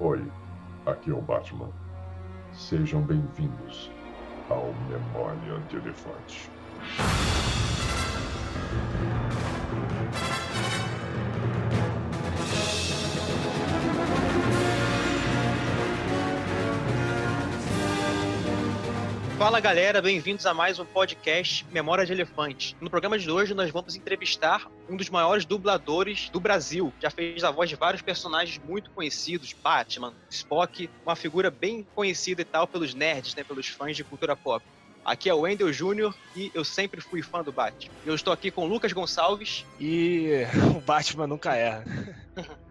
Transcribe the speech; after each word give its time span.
Oi, 0.00 0.22
aqui 0.86 1.10
é 1.10 1.12
o 1.12 1.20
Batman. 1.20 1.70
Sejam 2.52 3.02
bem-vindos 3.02 3.90
ao 4.48 4.72
Memória 4.88 5.58
de 5.68 5.76
Elefante. 5.76 6.48
Fala 19.38 19.60
galera, 19.60 20.02
bem-vindos 20.02 20.44
a 20.46 20.52
mais 20.52 20.80
um 20.80 20.84
podcast 20.84 21.64
Memória 21.70 22.04
de 22.04 22.12
Elefante. 22.12 22.76
No 22.80 22.90
programa 22.90 23.16
de 23.16 23.30
hoje 23.30 23.54
nós 23.54 23.70
vamos 23.70 23.94
entrevistar 23.94 24.66
um 24.90 24.96
dos 24.96 25.08
maiores 25.08 25.44
dubladores 25.44 26.28
do 26.30 26.40
Brasil. 26.40 26.92
Já 27.00 27.08
fez 27.08 27.44
a 27.44 27.50
voz 27.52 27.70
de 27.70 27.76
vários 27.76 28.02
personagens 28.02 28.60
muito 28.66 28.90
conhecidos, 28.90 29.52
Batman, 29.52 30.12
Spock, 30.28 30.90
uma 31.06 31.14
figura 31.14 31.52
bem 31.52 31.86
conhecida 31.94 32.42
e 32.42 32.44
tal 32.44 32.66
pelos 32.66 32.94
nerds, 32.94 33.36
né, 33.36 33.44
pelos 33.44 33.68
fãs 33.68 33.96
de 33.96 34.02
cultura 34.02 34.34
pop. 34.34 34.64
Aqui 35.04 35.30
é 35.30 35.34
o 35.34 35.42
Wendel 35.42 35.72
Júnior 35.72 36.16
e 36.34 36.50
eu 36.52 36.64
sempre 36.64 37.00
fui 37.00 37.22
fã 37.22 37.40
do 37.40 37.52
Batman. 37.52 37.94
Eu 38.04 38.16
estou 38.16 38.32
aqui 38.32 38.50
com 38.50 38.64
o 38.64 38.68
Lucas 38.68 38.92
Gonçalves. 38.92 39.64
E 39.78 40.42
o 40.76 40.80
Batman 40.80 41.28
nunca 41.28 41.54
erra. 41.54 41.84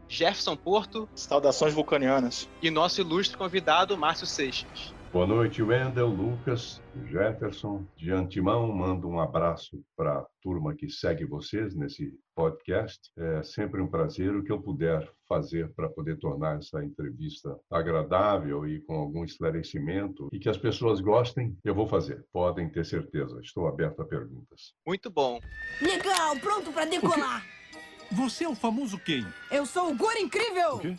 Jefferson 0.10 0.58
Porto. 0.58 1.08
Saudações 1.16 1.74
vulcanianas. 1.74 2.46
E 2.62 2.70
nosso 2.70 3.00
ilustre 3.00 3.38
convidado, 3.38 3.98
Márcio 3.98 4.28
Seixas. 4.28 4.97
Boa 5.18 5.26
noite, 5.26 5.64
Wendel, 5.64 6.10
Lucas, 6.10 6.80
Jefferson. 7.08 7.84
De 7.96 8.12
antemão, 8.12 8.72
mando 8.72 9.10
um 9.10 9.20
abraço 9.20 9.84
para 9.96 10.20
a 10.20 10.26
turma 10.44 10.76
que 10.76 10.88
segue 10.92 11.26
vocês 11.26 11.76
nesse 11.76 12.14
podcast. 12.36 13.00
É 13.18 13.42
sempre 13.42 13.82
um 13.82 13.88
prazer 13.88 14.36
o 14.36 14.44
que 14.44 14.52
eu 14.52 14.62
puder 14.62 15.12
fazer 15.28 15.74
para 15.74 15.90
poder 15.90 16.20
tornar 16.20 16.60
essa 16.60 16.86
entrevista 16.86 17.58
agradável 17.68 18.68
e 18.68 18.80
com 18.82 18.94
algum 18.94 19.26
esclarecimento 19.26 20.30
e 20.32 20.38
que 20.38 20.50
as 20.50 20.58
pessoas 20.60 21.02
gostem, 21.02 21.58
eu 21.66 21.74
vou 21.74 21.88
fazer. 21.88 22.24
Podem 22.32 22.70
ter 22.70 22.86
certeza. 22.86 23.40
Estou 23.42 23.68
aberto 23.68 24.04
a 24.04 24.06
perguntas. 24.06 24.76
Muito 24.86 25.10
bom. 25.10 25.40
Legal, 25.82 26.40
pronto 26.40 26.72
para 26.72 26.86
decolar. 26.86 27.44
Você 28.14 28.44
é 28.44 28.50
o 28.50 28.54
famoso 28.54 29.00
quem? 29.00 29.26
Eu 29.50 29.66
sou 29.66 29.90
o 29.90 29.98
Guri 29.98 30.22
Incrível. 30.22 30.76
O 30.76 30.80
quê? 30.80 30.96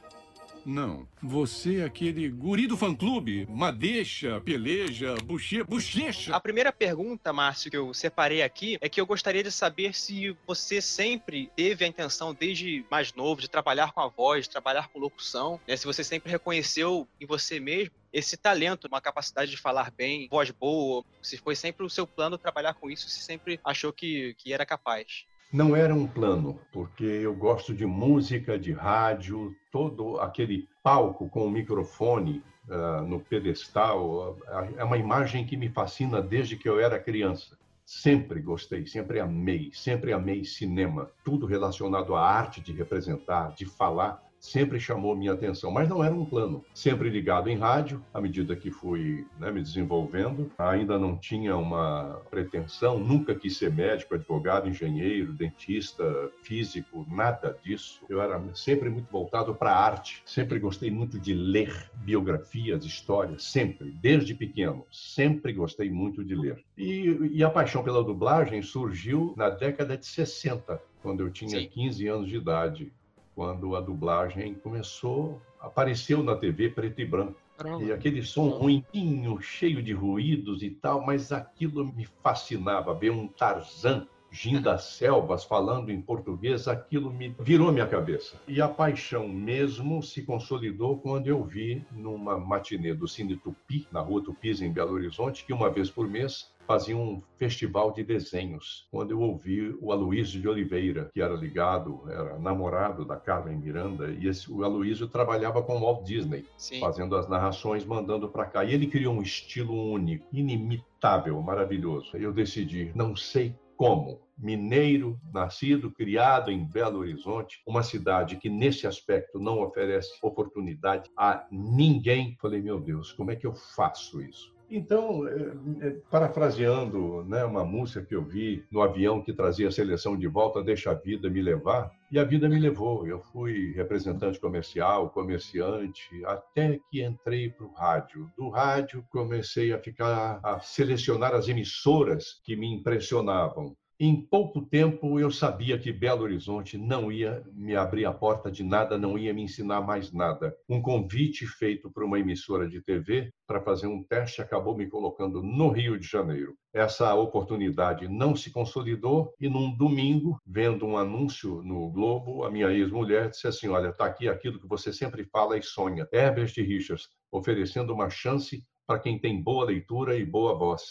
Não. 0.65 1.07
Você 1.23 1.81
é 1.81 1.85
aquele 1.85 2.29
guri 2.29 2.67
do 2.67 2.77
fã-clube. 2.77 3.47
Madeixa, 3.51 4.41
peleja, 4.41 5.15
buche... 5.25 5.63
bochecha. 5.65 6.35
A 6.35 6.41
primeira 6.41 6.73
pergunta, 6.73 7.33
Márcio, 7.33 7.71
que 7.71 7.77
eu 7.77 7.93
separei 7.95 8.43
aqui 8.43 8.79
é 8.81 8.89
que 8.89 9.01
eu 9.01 9.07
gostaria 9.07 9.43
de 9.43 9.51
saber 9.51 9.95
se 9.95 10.37
você 10.47 10.81
sempre 10.81 11.51
teve 11.57 11.85
a 11.85 11.89
intenção, 11.89 12.35
desde 12.35 12.85
mais 12.91 13.13
novo, 13.15 13.41
de 13.41 13.49
trabalhar 13.49 13.93
com 13.93 14.01
a 14.01 14.09
voz, 14.09 14.45
de 14.45 14.51
trabalhar 14.51 14.89
com 14.89 14.99
locução, 14.99 15.61
né? 15.67 15.77
Se 15.77 15.87
você 15.87 16.05
sempre 16.05 16.31
reconheceu 16.31 17.09
em 17.21 17.27
você 17.27 17.59
mesmo 17.59 17.93
esse 18.13 18.37
talento, 18.37 18.89
uma 18.89 19.01
capacidade 19.01 19.51
de 19.51 19.57
falar 19.57 19.91
bem, 19.91 20.29
voz 20.31 20.51
boa, 20.51 21.05
se 21.23 21.37
foi 21.37 21.55
sempre 21.55 21.85
o 21.85 21.91
seu 21.91 22.07
plano 22.07 22.39
trabalhar 22.39 22.75
com 22.75 22.91
isso, 22.91 23.09
se 23.09 23.21
sempre 23.21 23.61
achou 23.63 23.93
que, 23.93 24.35
que 24.39 24.53
era 24.53 24.65
capaz. 24.65 25.27
Não 25.51 25.75
era 25.75 25.95
um 25.95 26.07
plano, 26.07 26.61
porque 26.71 27.05
eu 27.05 27.35
gosto 27.35 27.75
de 27.75 27.87
música, 27.87 28.59
de 28.59 28.71
rádio, 28.71 29.57
todo 29.73 30.21
aquele 30.21 30.69
palco 30.83 31.27
com 31.31 31.47
o 31.47 31.51
microfone 31.51 32.43
uh, 32.69 33.03
no 33.07 33.19
pedestal. 33.19 34.37
Uh, 34.47 34.75
é 34.77 34.85
uma 34.85 34.99
imagem 34.99 35.47
que 35.47 35.57
me 35.57 35.71
fascina 35.71 36.21
desde 36.21 36.55
que 36.55 36.69
eu 36.69 36.79
era 36.79 36.99
criança. 36.99 37.57
Sempre 37.83 38.43
gostei, 38.43 38.87
sempre 38.87 39.21
amei, 39.21 39.71
sempre 39.73 40.13
amei 40.13 40.45
cinema. 40.45 41.11
Tudo 41.25 41.47
relacionado 41.47 42.15
à 42.15 42.21
arte 42.23 42.61
de 42.61 42.75
representar, 42.75 43.55
de 43.55 43.65
falar 43.65 44.23
sempre 44.41 44.79
chamou 44.81 45.17
minha 45.17 45.33
atenção, 45.33 45.71
mas 45.71 45.89
não 45.89 46.03
era 46.03 46.15
um 46.15 46.25
plano. 46.25 46.65
Sempre 46.75 47.09
ligado 47.09 47.49
em 47.49 47.57
rádio, 47.57 48.05
à 48.13 48.21
medida 48.21 48.57
que 48.57 48.71
fui 48.71 49.27
né, 49.39 49.51
me 49.51 49.63
desenvolvendo, 49.63 50.51
ainda 50.59 50.99
não 50.99 51.17
tinha 51.17 51.57
uma 51.57 52.23
pretensão, 52.31 52.99
nunca 52.99 53.35
quis 53.35 53.57
ser 53.57 53.73
médico, 53.73 54.15
advogado, 54.15 54.69
engenheiro, 54.69 55.33
dentista, 55.33 56.05
físico, 56.43 57.07
nada 57.11 57.59
disso. 57.63 58.05
Eu 58.09 58.21
era 58.21 58.41
sempre 58.55 58.89
muito 58.89 59.11
voltado 59.11 59.55
para 59.55 59.73
a 59.73 59.85
arte, 59.85 60.23
sempre 60.25 60.59
gostei 60.59 60.91
muito 60.91 61.19
de 61.19 61.35
ler 61.35 61.91
biografias, 61.95 62.85
histórias, 62.85 63.45
sempre, 63.45 63.91
desde 64.01 64.35
pequeno, 64.35 64.87
sempre 64.91 65.53
gostei 65.53 65.91
muito 65.91 66.25
de 66.25 66.35
ler. 66.35 66.65
E, 66.77 67.31
e 67.33 67.45
a 67.45 67.51
paixão 67.51 67.83
pela 67.83 68.05
dublagem 68.05 68.63
surgiu 68.63 69.35
na 69.37 69.51
década 69.51 69.97
de 69.97 70.07
60, 70.07 70.81
quando 71.03 71.21
eu 71.21 71.31
tinha 71.31 71.61
Sim. 71.61 71.69
15 71.69 72.09
anos 72.09 72.29
de 72.29 72.37
idade 72.37 72.93
quando 73.39 73.77
a 73.77 73.81
dublagem 73.81 74.55
começou, 74.55 75.41
apareceu 75.61 76.25
na 76.25 76.35
TV 76.35 76.71
preto 76.71 77.01
e 77.01 77.05
branco. 77.05 77.41
Caramba. 77.57 77.85
E 77.85 77.93
aquele 77.93 78.21
som 78.21 78.49
ruimzinho, 78.49 79.41
cheio 79.41 79.81
de 79.81 79.93
ruídos 79.93 80.61
e 80.61 80.71
tal, 80.71 81.07
mas 81.07 81.31
aquilo 81.31 81.87
me 81.87 82.05
fascinava, 82.05 82.93
ver 82.93 83.11
um 83.11 83.29
Tarzan 83.29 84.09
Gin 84.31 84.61
das 84.61 84.85
Selvas 84.85 85.45
falando 85.45 85.91
em 85.91 86.01
português, 86.01 86.69
aquilo 86.69 87.13
me 87.13 87.35
virou 87.41 87.73
minha 87.73 87.87
cabeça. 87.87 88.37
E 88.47 88.61
a 88.61 88.69
paixão 88.69 89.29
mesmo 89.29 90.03
se 90.03 90.23
consolidou 90.23 90.99
quando 90.99 91.27
eu 91.27 91.43
vi 91.43 91.85
numa 91.93 92.39
matinê 92.39 92.95
do 92.95 93.09
Cine 93.09 93.37
Tupi, 93.37 93.87
na 93.91 94.01
rua 94.01 94.23
Tupis, 94.23 94.61
em 94.61 94.73
Belo 94.73 94.95
Horizonte, 94.95 95.45
que 95.45 95.53
uma 95.53 95.71
vez 95.71 95.91
por 95.91 96.09
mês 96.09 96.53
fazia 96.69 96.95
um 96.95 97.23
festival 97.39 97.93
de 97.93 98.05
desenhos, 98.05 98.87
quando 98.91 99.13
eu 99.13 99.21
ouvi 99.21 99.75
o 99.81 99.91
Aloísio 99.91 100.39
de 100.39 100.47
Oliveira, 100.47 101.09
que 101.15 101.23
era 101.23 101.35
ligado, 101.35 102.03
era 102.11 102.39
namorado 102.39 103.07
da 103.07 103.17
Carmen 103.17 103.57
Miranda, 103.57 104.11
e 104.11 104.29
esse, 104.29 104.53
o 104.53 104.63
Aloísio 104.63 105.09
trabalhava 105.09 105.63
com 105.63 105.79
o 105.79 105.81
Walt 105.81 106.05
Disney, 106.05 106.45
Sim. 106.59 106.79
fazendo 106.79 107.17
as 107.17 107.27
narrações, 107.27 107.87
mandando 107.87 108.29
para 108.29 108.45
cá. 108.45 108.65
E 108.65 108.75
ele 108.75 108.87
criou 108.87 109.15
um 109.15 109.23
estilo 109.23 109.75
único, 109.75 110.27
inimitável, 110.31 111.41
maravilhoso. 111.41 112.15
Eu 112.19 112.35
decidi, 112.35 112.93
não 112.95 113.17
sei 113.17 113.55
como 113.79 114.21
mineiro, 114.37 115.21
nascido, 115.33 115.89
criado 115.93 116.51
em 116.51 116.65
Belo 116.65 116.99
Horizonte, 116.99 117.63
uma 117.65 117.85
cidade 117.85 118.37
que 118.37 118.51
nesse 118.51 118.89
aspecto 118.89 119.39
não 119.39 119.63
oferece 119.63 120.19
oportunidade 120.21 121.09
a 121.17 121.47
ninguém. 121.49 122.37
Falei, 122.41 122.61
meu 122.61 122.81
Deus, 122.81 123.13
como 123.13 123.31
é 123.31 123.37
que 123.37 123.47
eu 123.47 123.55
faço 123.55 124.21
isso? 124.21 124.53
Então, 124.71 125.27
é, 125.27 125.87
é, 125.87 125.91
parafraseando 126.11 127.25
né, 127.25 127.43
uma 127.45 127.65
música 127.65 128.05
que 128.05 128.15
eu 128.15 128.23
vi 128.23 128.65
no 128.71 128.83
avião 128.83 129.23
que 129.23 129.33
trazia 129.33 129.69
a 129.69 129.73
seleção 129.73 130.17
de 130.17 130.27
volta, 130.27 130.63
Deixa 130.63 130.91
a 130.91 130.95
Vida 130.95 131.31
Me 131.31 131.41
Levar, 131.41 131.91
e 132.13 132.19
a 132.19 132.25
vida 132.25 132.49
me 132.49 132.59
levou. 132.59 133.07
Eu 133.07 133.21
fui 133.21 133.73
representante 133.73 134.39
comercial, 134.39 135.09
comerciante, 135.11 136.23
até 136.27 136.79
que 136.91 137.03
entrei 137.03 137.51
para 137.51 137.67
o 137.67 137.73
rádio. 137.73 138.31
Do 138.37 138.51
rádio, 138.51 139.05
comecei 139.11 139.73
a 139.73 139.79
ficar, 139.79 140.39
a 140.43 140.61
selecionar 140.61 141.35
as 141.35 141.49
emissoras 141.49 142.41
que 142.45 142.55
me 142.55 142.67
impressionavam. 142.67 143.75
Em 144.01 144.15
pouco 144.15 144.65
tempo 144.65 145.19
eu 145.19 145.29
sabia 145.29 145.77
que 145.77 145.93
Belo 145.93 146.23
Horizonte 146.23 146.79
não 146.79 147.11
ia 147.11 147.45
me 147.53 147.75
abrir 147.75 148.05
a 148.05 148.13
porta 148.13 148.49
de 148.49 148.63
nada, 148.63 148.97
não 148.97 149.19
ia 149.19 149.35
me 149.35 149.43
ensinar 149.43 149.81
mais 149.81 150.13
nada. 150.13 150.57
Um 150.69 150.81
convite 150.81 151.45
feito 151.49 151.91
para 151.91 152.05
uma 152.05 152.21
emissora 152.21 152.69
de 152.69 152.81
TV 152.81 153.33
para 153.45 153.61
fazer 153.61 153.89
um 153.89 154.05
teste 154.05 154.41
acabou 154.41 154.77
me 154.77 154.87
colocando 154.87 155.43
no 155.43 155.71
Rio 155.71 155.99
de 155.99 156.07
Janeiro. 156.07 156.55
Essa 156.73 157.13
oportunidade 157.17 158.07
não 158.07 158.37
se 158.37 158.53
consolidou 158.53 159.35
e 159.41 159.49
num 159.49 159.77
domingo, 159.77 160.39
vendo 160.47 160.87
um 160.87 160.97
anúncio 160.97 161.61
no 161.65 161.91
Globo, 161.91 162.45
a 162.45 162.51
minha 162.53 162.71
ex-mulher 162.71 163.31
disse 163.31 163.49
assim: 163.49 163.67
"Olha, 163.67 163.89
está 163.89 164.07
aqui 164.07 164.29
aquilo 164.29 164.61
que 164.61 164.69
você 164.69 164.93
sempre 164.93 165.25
fala 165.25 165.59
e 165.59 165.63
sonha. 165.65 166.07
Herbert 166.13 166.53
Richards 166.57 167.09
oferecendo 167.33 167.93
uma 167.93 168.09
chance 168.09 168.63
para 168.87 169.01
quem 169.01 169.19
tem 169.19 169.43
boa 169.43 169.65
leitura 169.65 170.17
e 170.17 170.25
boa 170.25 170.57
voz 170.57 170.83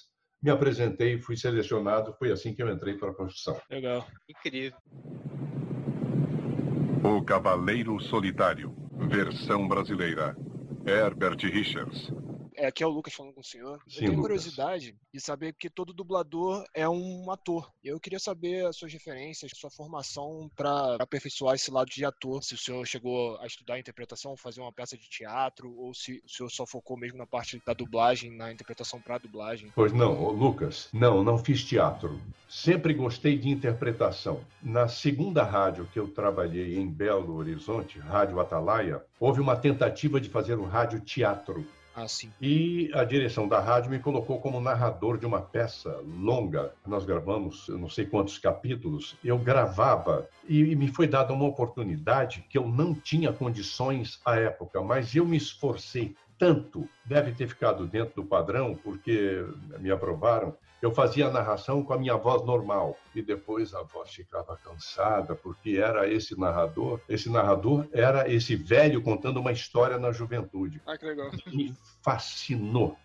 me 0.41 0.49
apresentei, 0.49 1.19
fui 1.19 1.35
selecionado, 1.35 2.13
foi 2.17 2.31
assim 2.31 2.53
que 2.53 2.61
eu 2.61 2.69
entrei 2.69 2.95
para 2.95 3.09
a 3.09 3.13
profissão. 3.13 3.59
Legal, 3.69 4.05
incrível. 4.29 4.77
O 7.03 7.23
Cavaleiro 7.23 7.99
Solitário, 7.99 8.75
versão 9.09 9.67
brasileira. 9.67 10.35
Herbert 10.85 11.39
Richards. 11.43 12.11
É, 12.57 12.65
aqui 12.65 12.83
é 12.83 12.87
o 12.87 12.89
Lucas 12.89 13.13
falando 13.13 13.33
com 13.33 13.41
o 13.41 13.43
senhor. 13.43 13.79
Sim, 13.87 13.95
eu 13.95 13.99
tenho 13.99 14.11
Lucas. 14.13 14.23
curiosidade 14.23 14.95
de 15.13 15.21
saber 15.21 15.53
que 15.53 15.69
todo 15.69 15.93
dublador 15.93 16.65
é 16.73 16.89
um 16.89 17.29
ator. 17.29 17.71
Eu 17.83 17.99
queria 17.99 18.19
saber 18.19 18.65
as 18.65 18.75
suas 18.75 18.91
referências, 18.91 19.51
sua 19.55 19.69
formação 19.69 20.49
para 20.55 20.95
aperfeiçoar 20.99 21.53
esse 21.53 21.69
lado 21.69 21.89
de 21.89 22.03
ator. 22.03 22.43
Se 22.43 22.55
o 22.55 22.57
senhor 22.57 22.83
chegou 22.87 23.37
a 23.37 23.45
estudar 23.45 23.77
interpretação, 23.77 24.35
fazer 24.35 24.59
uma 24.59 24.73
peça 24.73 24.97
de 24.97 25.07
teatro, 25.07 25.71
ou 25.77 25.93
se 25.93 26.19
o 26.25 26.29
senhor 26.29 26.49
só 26.49 26.65
focou 26.65 26.97
mesmo 26.97 27.19
na 27.19 27.27
parte 27.27 27.61
da 27.63 27.73
dublagem, 27.73 28.35
na 28.35 28.51
interpretação 28.51 28.99
para 28.99 29.19
dublagem. 29.19 29.71
Pois 29.75 29.93
não, 29.93 30.31
Lucas, 30.31 30.89
não, 30.91 31.23
não 31.23 31.37
fiz 31.37 31.63
teatro. 31.63 32.19
Sempre 32.49 32.93
gostei 32.95 33.37
de 33.37 33.49
interpretação. 33.49 34.41
Na 34.63 34.87
segunda 34.87 35.43
rádio 35.43 35.87
que 35.93 35.99
eu 35.99 36.07
trabalhei 36.07 36.77
em 36.77 36.87
Belo 36.87 37.35
Horizonte, 37.35 37.99
Rádio 37.99 38.39
Atalaia, 38.39 39.03
houve 39.19 39.41
uma 39.41 39.55
tentativa 39.55 40.19
de 40.19 40.29
fazer 40.29 40.57
um 40.57 40.65
rádio 40.65 40.99
teatro 41.01 41.67
Ah. 41.99 42.05
E 42.39 42.91
a 42.93 43.03
direção 43.03 43.47
da 43.47 43.59
rádio 43.59 43.89
me 43.89 43.97
colocou 43.97 44.39
como 44.39 44.61
narrador 44.61 45.17
de 45.17 45.25
uma 45.25 45.41
peça 45.41 45.99
longa. 46.05 46.71
Nós 46.85 47.03
gravamos, 47.03 47.67
eu 47.67 47.79
não 47.79 47.89
sei 47.89 48.05
quantos 48.05 48.37
capítulos. 48.37 49.17
Eu 49.23 49.39
gravava 49.39 50.29
e 50.47 50.75
me 50.75 50.89
foi 50.89 51.07
dada 51.07 51.33
uma 51.33 51.45
oportunidade 51.45 52.45
que 52.47 52.55
eu 52.55 52.67
não 52.67 52.93
tinha 52.93 53.33
condições 53.33 54.21
à 54.23 54.35
época, 54.35 54.79
mas 54.79 55.15
eu 55.15 55.25
me 55.25 55.37
esforcei 55.37 56.15
tanto, 56.37 56.87
deve 57.05 57.31
ter 57.31 57.47
ficado 57.47 57.87
dentro 57.87 58.15
do 58.15 58.25
padrão, 58.25 58.75
porque 58.75 59.45
me 59.79 59.91
aprovaram. 59.91 60.55
Eu 60.79 60.91
fazia 60.91 61.27
a 61.27 61.31
narração 61.31 61.83
com 61.83 61.93
a 61.93 61.97
minha 61.97 62.15
voz 62.15 62.45
normal 62.45 62.95
e 63.15 63.21
depois 63.21 63.73
a 63.73 63.81
voz 63.81 64.11
ficava 64.11 64.55
cansada, 64.57 65.35
porque 65.35 65.77
era 65.77 66.07
esse 66.07 66.39
narrador. 66.39 66.99
Esse 67.09 67.29
narrador 67.29 67.87
era 67.91 68.31
esse 68.31 68.55
velho 68.55 69.01
contando 69.01 69.39
uma 69.39 69.51
história 69.51 69.97
na 69.97 70.11
juventude. 70.11 70.79
Ah, 70.85 70.95
que 70.95 71.05
legal. 71.05 71.31
Me 71.47 71.73
fascinou. 72.03 72.95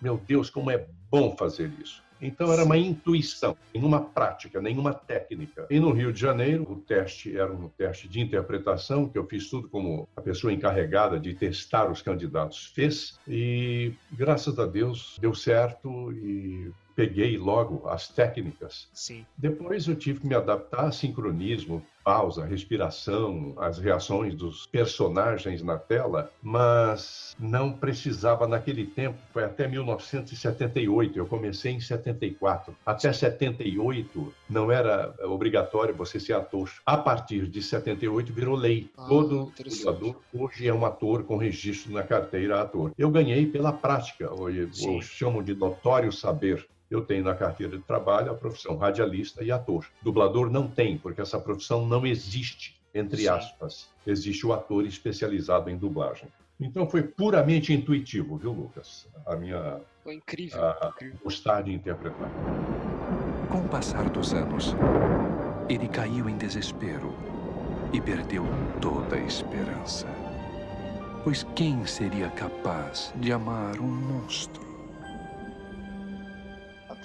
Meu 0.00 0.16
Deus, 0.16 0.50
como 0.50 0.70
é 0.70 0.86
bom 1.10 1.36
fazer 1.36 1.72
isso. 1.80 2.05
Então 2.20 2.52
era 2.52 2.64
uma 2.64 2.76
intuição, 2.76 3.56
nenhuma 3.74 4.00
prática, 4.00 4.60
nenhuma 4.60 4.92
técnica. 4.94 5.66
E 5.70 5.78
no 5.78 5.92
Rio 5.92 6.12
de 6.12 6.20
Janeiro, 6.20 6.70
o 6.70 6.76
teste 6.76 7.36
era 7.36 7.52
um 7.52 7.68
teste 7.68 8.08
de 8.08 8.20
interpretação, 8.20 9.08
que 9.08 9.18
eu 9.18 9.26
fiz 9.26 9.48
tudo 9.48 9.68
como 9.68 10.08
a 10.16 10.20
pessoa 10.20 10.52
encarregada 10.52 11.18
de 11.18 11.34
testar 11.34 11.90
os 11.90 12.02
candidatos 12.02 12.66
fez. 12.74 13.18
E 13.26 13.92
graças 14.12 14.58
a 14.58 14.66
Deus 14.66 15.16
deu 15.20 15.34
certo 15.34 16.12
e 16.12 16.70
peguei 16.94 17.36
logo 17.36 17.86
as 17.88 18.08
técnicas. 18.08 18.88
Sim. 18.92 19.26
Depois 19.36 19.86
eu 19.86 19.94
tive 19.94 20.20
que 20.20 20.26
me 20.26 20.34
adaptar 20.34 20.86
a 20.86 20.92
sincronismo, 20.92 21.84
pausa, 22.06 22.44
respiração, 22.44 23.52
as 23.56 23.78
reações 23.78 24.32
dos 24.32 24.64
personagens 24.66 25.60
na 25.60 25.76
tela, 25.76 26.30
mas 26.40 27.34
não 27.36 27.72
precisava 27.72 28.46
naquele 28.46 28.86
tempo, 28.86 29.18
foi 29.32 29.42
até 29.42 29.66
1978, 29.66 31.18
eu 31.18 31.26
comecei 31.26 31.72
em 31.72 31.80
74. 31.80 32.76
Até 32.86 33.12
78 33.12 34.32
não 34.48 34.70
era 34.70 35.12
obrigatório 35.24 35.96
você 35.96 36.20
ser 36.20 36.34
ator. 36.34 36.70
A 36.86 36.96
partir 36.96 37.48
de 37.48 37.60
78 37.60 38.32
virou 38.32 38.54
lei. 38.54 38.88
Ah, 38.96 39.06
Todo 39.08 39.52
dublador 39.58 40.16
hoje 40.32 40.68
é 40.68 40.72
um 40.72 40.86
ator 40.86 41.24
com 41.24 41.36
registro 41.36 41.92
na 41.92 42.04
carteira 42.04 42.62
ator. 42.62 42.92
Eu 42.96 43.10
ganhei 43.10 43.46
pela 43.46 43.72
prática, 43.72 44.30
ou, 44.32 44.46
ou 44.86 45.02
chamam 45.02 45.42
de 45.42 45.56
notório 45.56 46.12
saber 46.12 46.64
eu 46.90 47.04
tenho 47.04 47.24
na 47.24 47.34
carteira 47.34 47.76
de 47.76 47.82
trabalho 47.82 48.30
a 48.30 48.34
profissão 48.34 48.76
radialista 48.76 49.42
e 49.42 49.50
ator. 49.50 49.86
Dublador 50.02 50.50
não 50.50 50.68
tem, 50.68 50.96
porque 50.96 51.20
essa 51.20 51.38
profissão 51.38 51.86
não 51.86 51.95
existe, 52.04 52.76
entre 52.92 53.22
Sim. 53.22 53.28
aspas. 53.28 53.88
Existe 54.04 54.44
o 54.44 54.52
ator 54.52 54.84
especializado 54.84 55.70
em 55.70 55.76
dublagem. 55.76 56.28
Então 56.58 56.88
foi 56.88 57.02
puramente 57.02 57.72
intuitivo, 57.72 58.36
viu, 58.36 58.52
Lucas? 58.52 59.06
A 59.26 59.36
minha. 59.36 59.80
Foi 60.02 60.14
incrível. 60.14 60.64
A, 60.64 60.88
incrível. 60.88 61.18
Gostar 61.22 61.62
de 61.62 61.72
interpretar. 61.72 62.30
Com 63.50 63.58
o 63.58 63.68
passar 63.68 64.08
dos 64.10 64.32
anos, 64.32 64.74
ele 65.68 65.86
caiu 65.86 66.28
em 66.28 66.36
desespero 66.36 67.14
e 67.92 68.00
perdeu 68.00 68.44
toda 68.80 69.16
a 69.16 69.20
esperança. 69.20 70.06
Pois 71.22 71.44
quem 71.54 71.84
seria 71.86 72.28
capaz 72.30 73.12
de 73.16 73.32
amar 73.32 73.80
um 73.80 73.86
monstro? 73.86 74.65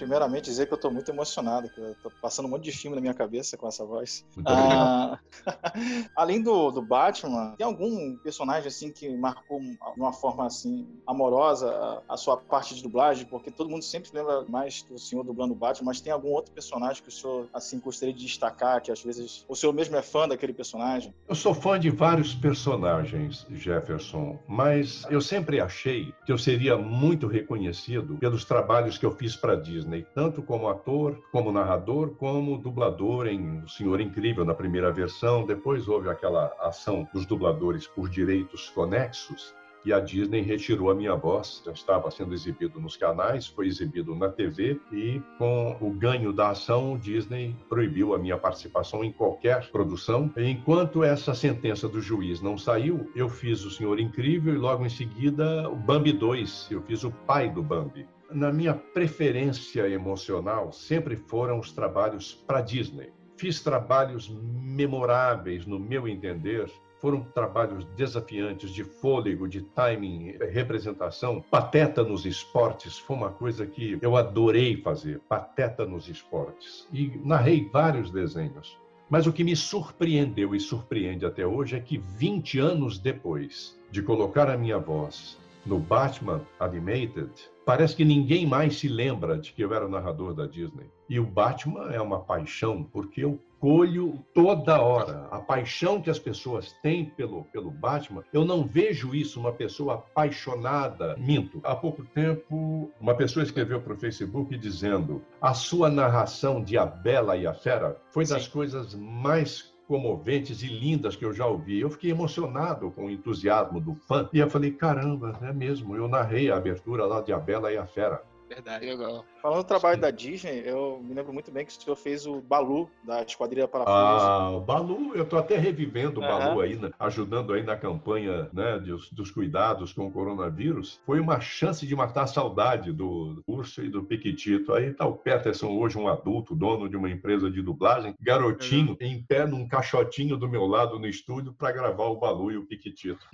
Primeiramente 0.01 0.45
dizer 0.45 0.65
que 0.65 0.73
eu 0.73 0.77
estou 0.77 0.91
muito 0.91 1.11
emocionado, 1.11 1.69
que 1.69 1.79
eu 1.79 1.95
tô 2.01 2.09
passando 2.09 2.47
um 2.47 2.49
monte 2.49 2.63
de 2.63 2.71
filme 2.71 2.95
na 2.95 3.01
minha 3.01 3.13
cabeça 3.13 3.55
com 3.55 3.67
essa 3.67 3.85
voz. 3.85 4.25
Ah, 4.43 5.19
além 6.17 6.41
do, 6.41 6.71
do 6.71 6.81
Batman, 6.81 7.53
tem 7.55 7.65
algum 7.65 8.17
personagem 8.17 8.67
assim 8.67 8.91
que 8.91 9.07
marcou 9.15 9.59
de 9.59 9.77
uma 9.99 10.11
forma 10.11 10.47
assim 10.47 10.87
amorosa 11.05 11.69
a, 11.69 12.15
a, 12.15 12.17
sua 12.17 12.35
parte 12.35 12.73
de 12.73 12.81
dublagem? 12.81 13.27
Porque 13.27 13.51
todo 13.51 13.69
mundo 13.69 13.83
sempre 13.83 14.09
lembra 14.11 14.43
mais 14.49 14.81
do 14.81 14.97
senhor 14.97 15.23
dublando 15.23 15.53
o 15.53 15.55
Batman, 15.55 15.85
mas 15.85 16.01
tem 16.01 16.11
algum 16.11 16.29
outro 16.29 16.51
personagem 16.51 17.03
que 17.03 17.09
o 17.09 17.11
senhor 17.11 17.47
assim 17.53 17.79
gostaria 17.79 18.13
de 18.13 18.25
destacar, 18.25 18.81
que 18.81 18.91
às 18.91 19.03
vezes 19.03 19.45
o 19.47 19.55
senhor 19.55 19.71
mesmo 19.71 19.95
é 19.95 20.01
fã 20.01 20.27
daquele 20.27 20.53
personagem? 20.53 21.13
Eu 21.29 21.35
sou 21.35 21.53
fã 21.53 21.79
de 21.79 21.91
vários 21.91 22.33
personagens, 22.33 23.45
Jefferson, 23.51 24.39
mas 24.47 25.05
eu 25.11 25.21
sempre 25.21 25.59
achei 25.59 26.11
que 26.25 26.31
eu 26.31 26.39
seria 26.39 26.75
muito 26.75 27.27
reconhecido 27.27 28.17
pelos 28.17 28.43
trabalhos 28.45 28.97
que 28.97 29.05
eu 29.05 29.11
fiz 29.11 29.35
para 29.35 29.55
Disney. 29.55 29.90
Tanto 30.15 30.41
como 30.41 30.69
ator, 30.69 31.21
como 31.31 31.51
narrador, 31.51 32.11
como 32.15 32.57
dublador 32.57 33.27
em 33.27 33.59
O 33.63 33.67
Senhor 33.67 33.99
Incrível 33.99 34.45
na 34.45 34.53
primeira 34.53 34.91
versão. 34.91 35.45
Depois 35.45 35.87
houve 35.87 36.09
aquela 36.09 36.55
ação 36.61 37.07
dos 37.13 37.25
dubladores 37.25 37.87
por 37.87 38.09
direitos 38.09 38.69
conexos 38.69 39.53
e 39.85 39.91
a 39.91 39.99
Disney 39.99 40.41
retirou 40.41 40.89
a 40.91 40.95
minha 40.95 41.15
voz. 41.15 41.61
Já 41.65 41.71
estava 41.71 42.11
sendo 42.11 42.33
exibido 42.33 42.79
nos 42.79 42.95
canais, 42.95 43.47
foi 43.47 43.67
exibido 43.67 44.15
na 44.15 44.29
TV 44.29 44.79
e 44.91 45.21
com 45.37 45.77
o 45.81 45.91
ganho 45.91 46.31
da 46.31 46.49
ação, 46.49 46.97
Disney 46.97 47.55
proibiu 47.67 48.13
a 48.13 48.19
minha 48.19 48.37
participação 48.37 49.03
em 49.03 49.11
qualquer 49.11 49.69
produção. 49.71 50.31
Enquanto 50.37 51.03
essa 51.03 51.33
sentença 51.33 51.87
do 51.87 52.01
juiz 52.01 52.41
não 52.41 52.57
saiu, 52.57 53.11
eu 53.15 53.27
fiz 53.27 53.63
O 53.65 53.71
Senhor 53.71 53.99
Incrível 53.99 54.53
e 54.53 54.57
logo 54.57 54.85
em 54.85 54.89
seguida 54.89 55.69
o 55.69 55.75
Bambi 55.75 56.13
2. 56.13 56.69
Eu 56.71 56.81
fiz 56.81 57.03
o 57.03 57.11
pai 57.11 57.49
do 57.49 57.63
Bambi 57.63 58.07
na 58.33 58.51
minha 58.51 58.73
preferência 58.73 59.87
emocional 59.87 60.71
sempre 60.71 61.15
foram 61.15 61.59
os 61.59 61.71
trabalhos 61.71 62.33
para 62.33 62.61
Disney. 62.61 63.11
Fiz 63.37 63.61
trabalhos 63.61 64.29
memoráveis, 64.29 65.65
no 65.65 65.79
meu 65.79 66.07
entender, 66.07 66.69
foram 66.99 67.23
trabalhos 67.23 67.83
desafiantes 67.95 68.69
de 68.69 68.83
fôlego, 68.83 69.47
de 69.47 69.61
timing, 69.61 70.37
representação. 70.51 71.41
Pateta 71.49 72.03
nos 72.03 72.25
esportes 72.25 72.99
foi 72.99 73.15
uma 73.15 73.31
coisa 73.31 73.65
que 73.65 73.97
eu 74.01 74.15
adorei 74.15 74.77
fazer, 74.77 75.19
pateta 75.27 75.83
nos 75.83 76.07
esportes. 76.07 76.87
E 76.93 77.19
narrei 77.25 77.67
vários 77.67 78.11
desenhos. 78.11 78.77
Mas 79.09 79.25
o 79.25 79.33
que 79.33 79.43
me 79.43 79.55
surpreendeu 79.55 80.53
e 80.53 80.59
surpreende 80.59 81.25
até 81.25 81.45
hoje 81.45 81.75
é 81.75 81.79
que 81.79 81.97
20 81.97 82.59
anos 82.59 82.99
depois 82.99 83.77
de 83.89 84.01
colocar 84.03 84.49
a 84.49 84.57
minha 84.57 84.77
voz 84.77 85.37
no 85.65 85.79
Batman 85.79 86.41
Animated, 86.59 87.31
parece 87.65 87.95
que 87.95 88.05
ninguém 88.05 88.45
mais 88.45 88.79
se 88.79 88.87
lembra 88.87 89.37
de 89.37 89.51
que 89.53 89.63
eu 89.63 89.73
era 89.73 89.85
o 89.85 89.89
narrador 89.89 90.33
da 90.33 90.45
Disney. 90.45 90.89
E 91.09 91.19
o 91.19 91.25
Batman 91.25 91.91
é 91.91 92.01
uma 92.01 92.19
paixão, 92.19 92.83
porque 92.83 93.23
eu 93.23 93.39
colho 93.61 94.17
toda 94.33 94.81
hora 94.81 95.27
a 95.29 95.39
paixão 95.39 96.01
que 96.01 96.09
as 96.09 96.17
pessoas 96.17 96.73
têm 96.81 97.05
pelo, 97.05 97.43
pelo 97.45 97.69
Batman. 97.69 98.23
Eu 98.33 98.43
não 98.43 98.65
vejo 98.65 99.13
isso 99.13 99.39
uma 99.39 99.53
pessoa 99.53 99.95
apaixonada. 99.95 101.15
Minto. 101.17 101.61
Há 101.63 101.75
pouco 101.75 102.03
tempo, 102.03 102.91
uma 102.99 103.13
pessoa 103.13 103.43
escreveu 103.43 103.79
para 103.79 103.93
o 103.93 103.97
Facebook 103.97 104.57
dizendo: 104.57 105.21
a 105.39 105.53
sua 105.53 105.89
narração 105.89 106.63
de 106.63 106.75
A 106.77 106.85
Bela 106.85 107.37
e 107.37 107.45
a 107.45 107.53
Fera 107.53 107.95
foi 108.09 108.25
das 108.25 108.45
Sim. 108.45 108.51
coisas 108.51 108.95
mais 108.95 109.70
comoventes 109.91 110.63
e 110.63 110.67
lindas 110.67 111.17
que 111.17 111.25
eu 111.25 111.33
já 111.33 111.45
ouvi. 111.45 111.81
Eu 111.81 111.89
fiquei 111.89 112.11
emocionado 112.11 112.89
com 112.91 113.07
o 113.07 113.11
entusiasmo 113.11 113.81
do 113.81 113.93
fã. 113.93 114.29
E 114.31 114.39
eu 114.39 114.49
falei, 114.49 114.71
caramba, 114.71 115.37
é 115.41 115.51
mesmo. 115.51 115.97
Eu 115.97 116.07
narrei 116.07 116.49
a 116.49 116.55
abertura 116.55 117.05
lá 117.05 117.19
de 117.19 117.33
A 117.33 117.37
Bela 117.37 117.73
e 117.73 117.77
a 117.77 117.85
Fera. 117.85 118.23
Verdade. 118.53 118.85
Legal. 118.85 119.25
Falando 119.41 119.63
do 119.63 119.67
trabalho 119.67 119.95
Sim. 119.95 120.01
da 120.01 120.11
Disney, 120.11 120.61
eu 120.65 121.01
me 121.01 121.13
lembro 121.13 121.31
muito 121.31 121.49
bem 121.49 121.65
que 121.65 121.71
o 121.71 121.81
senhor 121.81 121.95
fez 121.95 122.25
o 122.25 122.41
Balu, 122.41 122.89
da 123.03 123.23
Esquadrilha 123.23 123.67
Parafuso. 123.67 123.95
Ah, 123.95 124.51
o 124.51 124.59
Balu, 124.59 125.15
eu 125.15 125.23
estou 125.23 125.39
até 125.39 125.55
revivendo 125.57 126.19
o 126.19 126.21
Balu 126.21 126.59
aí, 126.59 126.75
né, 126.75 126.91
ajudando 126.99 127.53
aí 127.53 127.63
na 127.63 127.77
campanha 127.77 128.49
né, 128.51 128.77
dos, 128.79 129.09
dos, 129.11 129.31
cuidados 129.31 129.93
com 129.93 130.05
o 130.05 130.11
coronavírus. 130.11 130.99
Foi 131.05 131.19
uma 131.21 131.39
chance 131.39 131.87
de 131.87 131.95
matar 131.95 132.23
a 132.23 132.27
saudade 132.27 132.91
do 132.91 133.41
Urso 133.47 133.83
e 133.83 133.89
do 133.89 134.03
Piquitito. 134.03 134.73
Aí 134.73 134.93
tá 134.93 135.05
o 135.05 135.15
Peterson, 135.15 135.69
hoje 135.69 135.97
um 135.97 136.09
adulto, 136.09 136.53
dono 136.53 136.89
de 136.89 136.97
uma 136.97 137.09
empresa 137.09 137.49
de 137.49 137.61
dublagem, 137.61 138.13
garotinho, 138.19 138.97
em 138.99 139.23
pé 139.23 139.47
num 139.47 139.65
caixotinho 139.65 140.35
do 140.35 140.49
meu 140.49 140.65
lado 140.65 140.99
no 140.99 141.07
estúdio 141.07 141.53
para 141.53 141.71
gravar 141.71 142.05
o 142.05 142.17
Balu 142.17 142.51
e 142.51 142.57
o 142.57 142.65
Piquitito. 142.65 143.25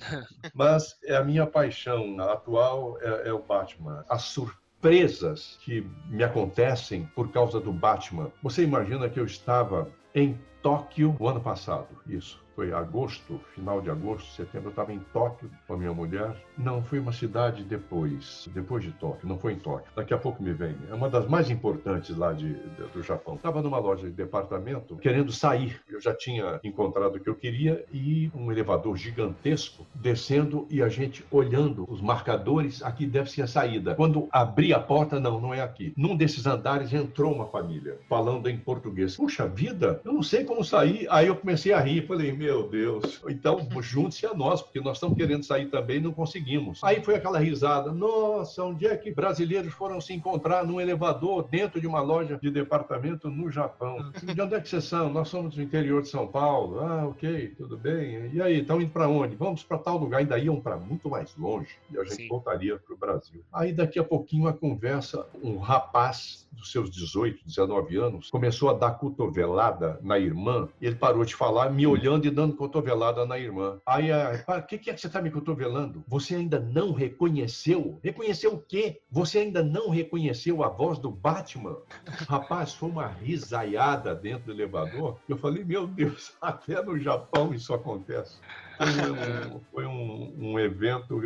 Mas 0.54 0.96
é 1.04 1.16
a 1.16 1.24
minha 1.24 1.48
paixão 1.48 2.20
atual 2.20 2.98
é, 3.02 3.30
é 3.30 3.34
o 3.34 3.42
Batman. 3.42 4.06
A 4.08 4.20
surpresa 4.20 4.67
presas 4.82 5.58
que 5.62 5.86
me 6.10 6.24
acontecem 6.24 7.10
por 7.16 7.32
causa 7.32 7.60
do 7.60 7.72
Batman. 7.72 8.32
Você 8.44 8.64
imagina 8.64 9.10
que 9.10 9.20
eu 9.20 9.26
estava 9.26 9.90
em 10.14 10.40
Tóquio 10.62 11.16
o 11.20 11.28
ano 11.28 11.42
passado, 11.42 11.88
isso 12.08 12.47
foi 12.58 12.74
agosto, 12.74 13.40
final 13.54 13.80
de 13.80 13.92
agosto, 13.92 14.32
setembro, 14.32 14.70
eu 14.70 14.72
estava 14.72 14.92
em 14.92 14.98
Tóquio 15.14 15.48
com 15.68 15.76
a 15.76 15.78
minha 15.78 15.94
mulher. 15.94 16.36
Não, 16.58 16.82
foi 16.82 16.98
uma 16.98 17.12
cidade 17.12 17.64
depois, 17.64 18.50
depois 18.52 18.84
de 18.84 18.92
Tóquio, 18.94 19.30
não 19.30 19.38
foi 19.38 19.54
em 19.54 19.60
Tóquio. 19.60 19.92
Daqui 19.96 20.12
a 20.12 20.18
pouco 20.18 20.42
me 20.42 20.54
vem. 20.54 20.76
É 20.90 20.94
uma 20.96 21.08
das 21.08 21.28
mais 21.28 21.52
importantes 21.52 22.18
lá 22.18 22.34
de, 22.34 22.56
de 22.56 22.88
do 22.92 23.04
Japão. 23.04 23.36
Estava 23.36 23.62
numa 23.62 23.78
loja 23.78 24.08
de 24.08 24.12
departamento 24.12 24.96
querendo 24.96 25.32
sair. 25.32 25.80
Eu 25.88 26.02
já 26.02 26.16
tinha 26.16 26.60
encontrado 26.64 27.18
o 27.18 27.20
que 27.20 27.30
eu 27.30 27.36
queria 27.36 27.86
e 27.94 28.32
um 28.34 28.52
elevador 28.52 28.98
gigantesco 28.98 29.86
descendo 29.94 30.66
e 30.68 30.82
a 30.82 30.90
gente 30.90 31.24
olhando 31.30 31.86
os 31.88 32.02
marcadores. 32.02 32.82
Aqui 32.82 33.06
deve 33.06 33.30
ser 33.30 33.44
a 33.44 33.48
saída. 33.48 33.94
Quando 33.94 34.28
abri 34.32 34.74
a 34.74 34.80
porta, 34.80 35.20
não, 35.20 35.40
não 35.40 35.54
é 35.54 35.62
aqui. 35.62 35.94
Num 35.96 36.16
desses 36.16 36.48
andares 36.48 36.92
entrou 36.92 37.32
uma 37.32 37.46
família 37.46 38.00
falando 38.10 38.50
em 38.50 38.58
português. 38.58 39.16
Puxa 39.16 39.48
vida, 39.48 40.02
eu 40.04 40.12
não 40.12 40.24
sei 40.24 40.44
como 40.44 40.64
sair. 40.64 41.06
Aí 41.12 41.28
eu 41.28 41.36
comecei 41.36 41.72
a 41.72 41.80
rir, 41.80 42.08
falei, 42.08 42.32
meu 42.32 42.47
Deus, 42.48 43.22
então 43.28 43.68
junte-se 43.82 44.26
a 44.26 44.34
nós, 44.34 44.62
porque 44.62 44.80
nós 44.80 44.98
estamos 44.98 45.18
querendo 45.18 45.44
sair 45.44 45.68
também 45.68 45.98
e 45.98 46.00
não 46.00 46.12
conseguimos. 46.12 46.84
Aí 46.84 47.04
foi 47.04 47.16
aquela 47.16 47.40
risada, 47.40 47.92
nossa, 47.92 48.64
onde 48.64 48.88
é 48.88 48.96
que 48.96 49.14
brasileiros 49.14 49.74
foram 49.74 50.00
se 50.00 50.14
encontrar 50.14 50.66
num 50.66 50.80
elevador 50.80 51.48
dentro 51.50 51.80
de 51.80 51.88
uma 51.88 52.02
loja 52.02 52.40
de 52.42 52.50
departamento 52.50 53.30
no 53.30 53.52
Japão? 53.52 54.12
De 54.24 54.42
onde 54.42 54.56
é 54.56 54.62
que 54.62 54.70
vocês 54.70 54.84
são? 54.84 55.12
Nós 55.12 55.30
somos 55.30 55.56
do 55.56 55.62
interior 55.62 56.02
de 56.02 56.10
São 56.10 56.28
Paulo. 56.28 56.80
Ah, 56.80 57.08
ok, 57.08 57.54
tudo 57.58 57.78
bem. 57.78 58.30
E 58.34 58.42
aí, 58.42 58.62
estão 58.62 58.82
indo 58.82 58.92
para 58.92 59.08
onde? 59.08 59.36
Vamos 59.36 59.64
para 59.64 59.78
tal 59.78 59.98
lugar. 59.98 60.20
Ainda 60.20 60.38
iam 60.38 60.60
para 60.60 60.78
muito 60.78 61.10
mais 61.10 61.36
longe 61.36 61.76
e 61.92 61.98
a 61.98 62.04
gente 62.04 62.16
Sim. 62.16 62.28
voltaria 62.28 62.78
para 62.78 62.94
o 62.94 62.98
Brasil. 62.98 63.44
Aí 63.52 63.72
daqui 63.74 64.00
a 64.00 64.04
pouquinho 64.04 64.48
a 64.48 64.54
conversa, 64.54 65.26
um 65.44 65.58
rapaz 65.58 66.48
dos 66.58 66.72
seus 66.72 66.90
18, 66.90 67.46
19 67.46 67.98
anos, 67.98 68.30
começou 68.30 68.70
a 68.70 68.74
dar 68.74 68.92
cotovelada 68.92 70.00
na 70.02 70.18
irmã, 70.18 70.68
ele 70.82 70.96
parou 70.96 71.24
de 71.24 71.36
falar, 71.36 71.70
me 71.70 71.86
olhando 71.86 72.26
e 72.26 72.32
dando 72.38 72.56
cotovelada 72.56 73.26
na 73.26 73.40
irmã. 73.40 73.82
Aí, 73.84 74.10
o 74.12 74.62
que, 74.62 74.78
que 74.78 74.92
é 74.92 74.94
que 74.94 75.02
você 75.02 75.08
está 75.08 75.20
me 75.20 75.32
cotovelando? 75.32 76.04
Você 76.08 76.36
ainda 76.36 76.60
não 76.60 76.94
reconheceu? 76.94 78.00
Reconheceu 78.04 78.54
o 78.54 78.60
quê? 78.60 79.02
Você 79.10 79.40
ainda 79.40 79.64
não 79.64 79.90
reconheceu 79.90 80.64
a 80.64 80.70
voz 80.70 81.00
do 81.00 81.10
Batman? 81.10 81.78
Rapaz, 82.30 82.76
foi 82.76 82.90
uma 82.90 83.08
risaiada 83.08 84.14
dentro 84.14 84.46
do 84.46 84.52
elevador. 84.52 85.18
Eu 85.28 85.36
falei, 85.36 85.64
meu 85.64 85.88
Deus, 85.88 86.32
até 86.40 86.80
no 86.84 87.00
Japão 87.00 87.56
isso 87.56 87.74
acontece. 87.74 88.38
Foi 88.78 88.86
um, 88.86 89.60
foi 89.74 89.88
um, 89.88 90.36
um 90.38 90.60
evento 90.60 91.20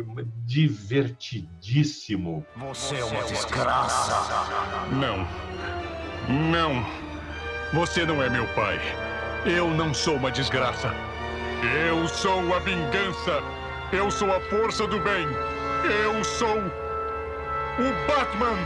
divertidíssimo. 0.46 2.42
Você 2.56 2.96
é 2.96 3.04
uma 3.04 3.22
desgraça. 3.24 4.14
Não. 4.92 5.18
Não. 6.50 6.82
Você 7.74 8.06
não 8.06 8.22
é 8.22 8.30
meu 8.30 8.46
pai. 8.54 9.11
Eu 9.44 9.68
não 9.68 9.92
sou 9.92 10.14
uma 10.14 10.30
desgraça. 10.30 10.94
Eu 11.84 12.06
sou 12.06 12.54
a 12.54 12.60
vingança. 12.60 13.40
Eu 13.92 14.08
sou 14.08 14.30
a 14.30 14.40
força 14.42 14.86
do 14.86 15.00
bem. 15.00 15.26
Eu 16.04 16.22
sou 16.22 16.58
o 16.58 18.06
Batman. 18.06 18.56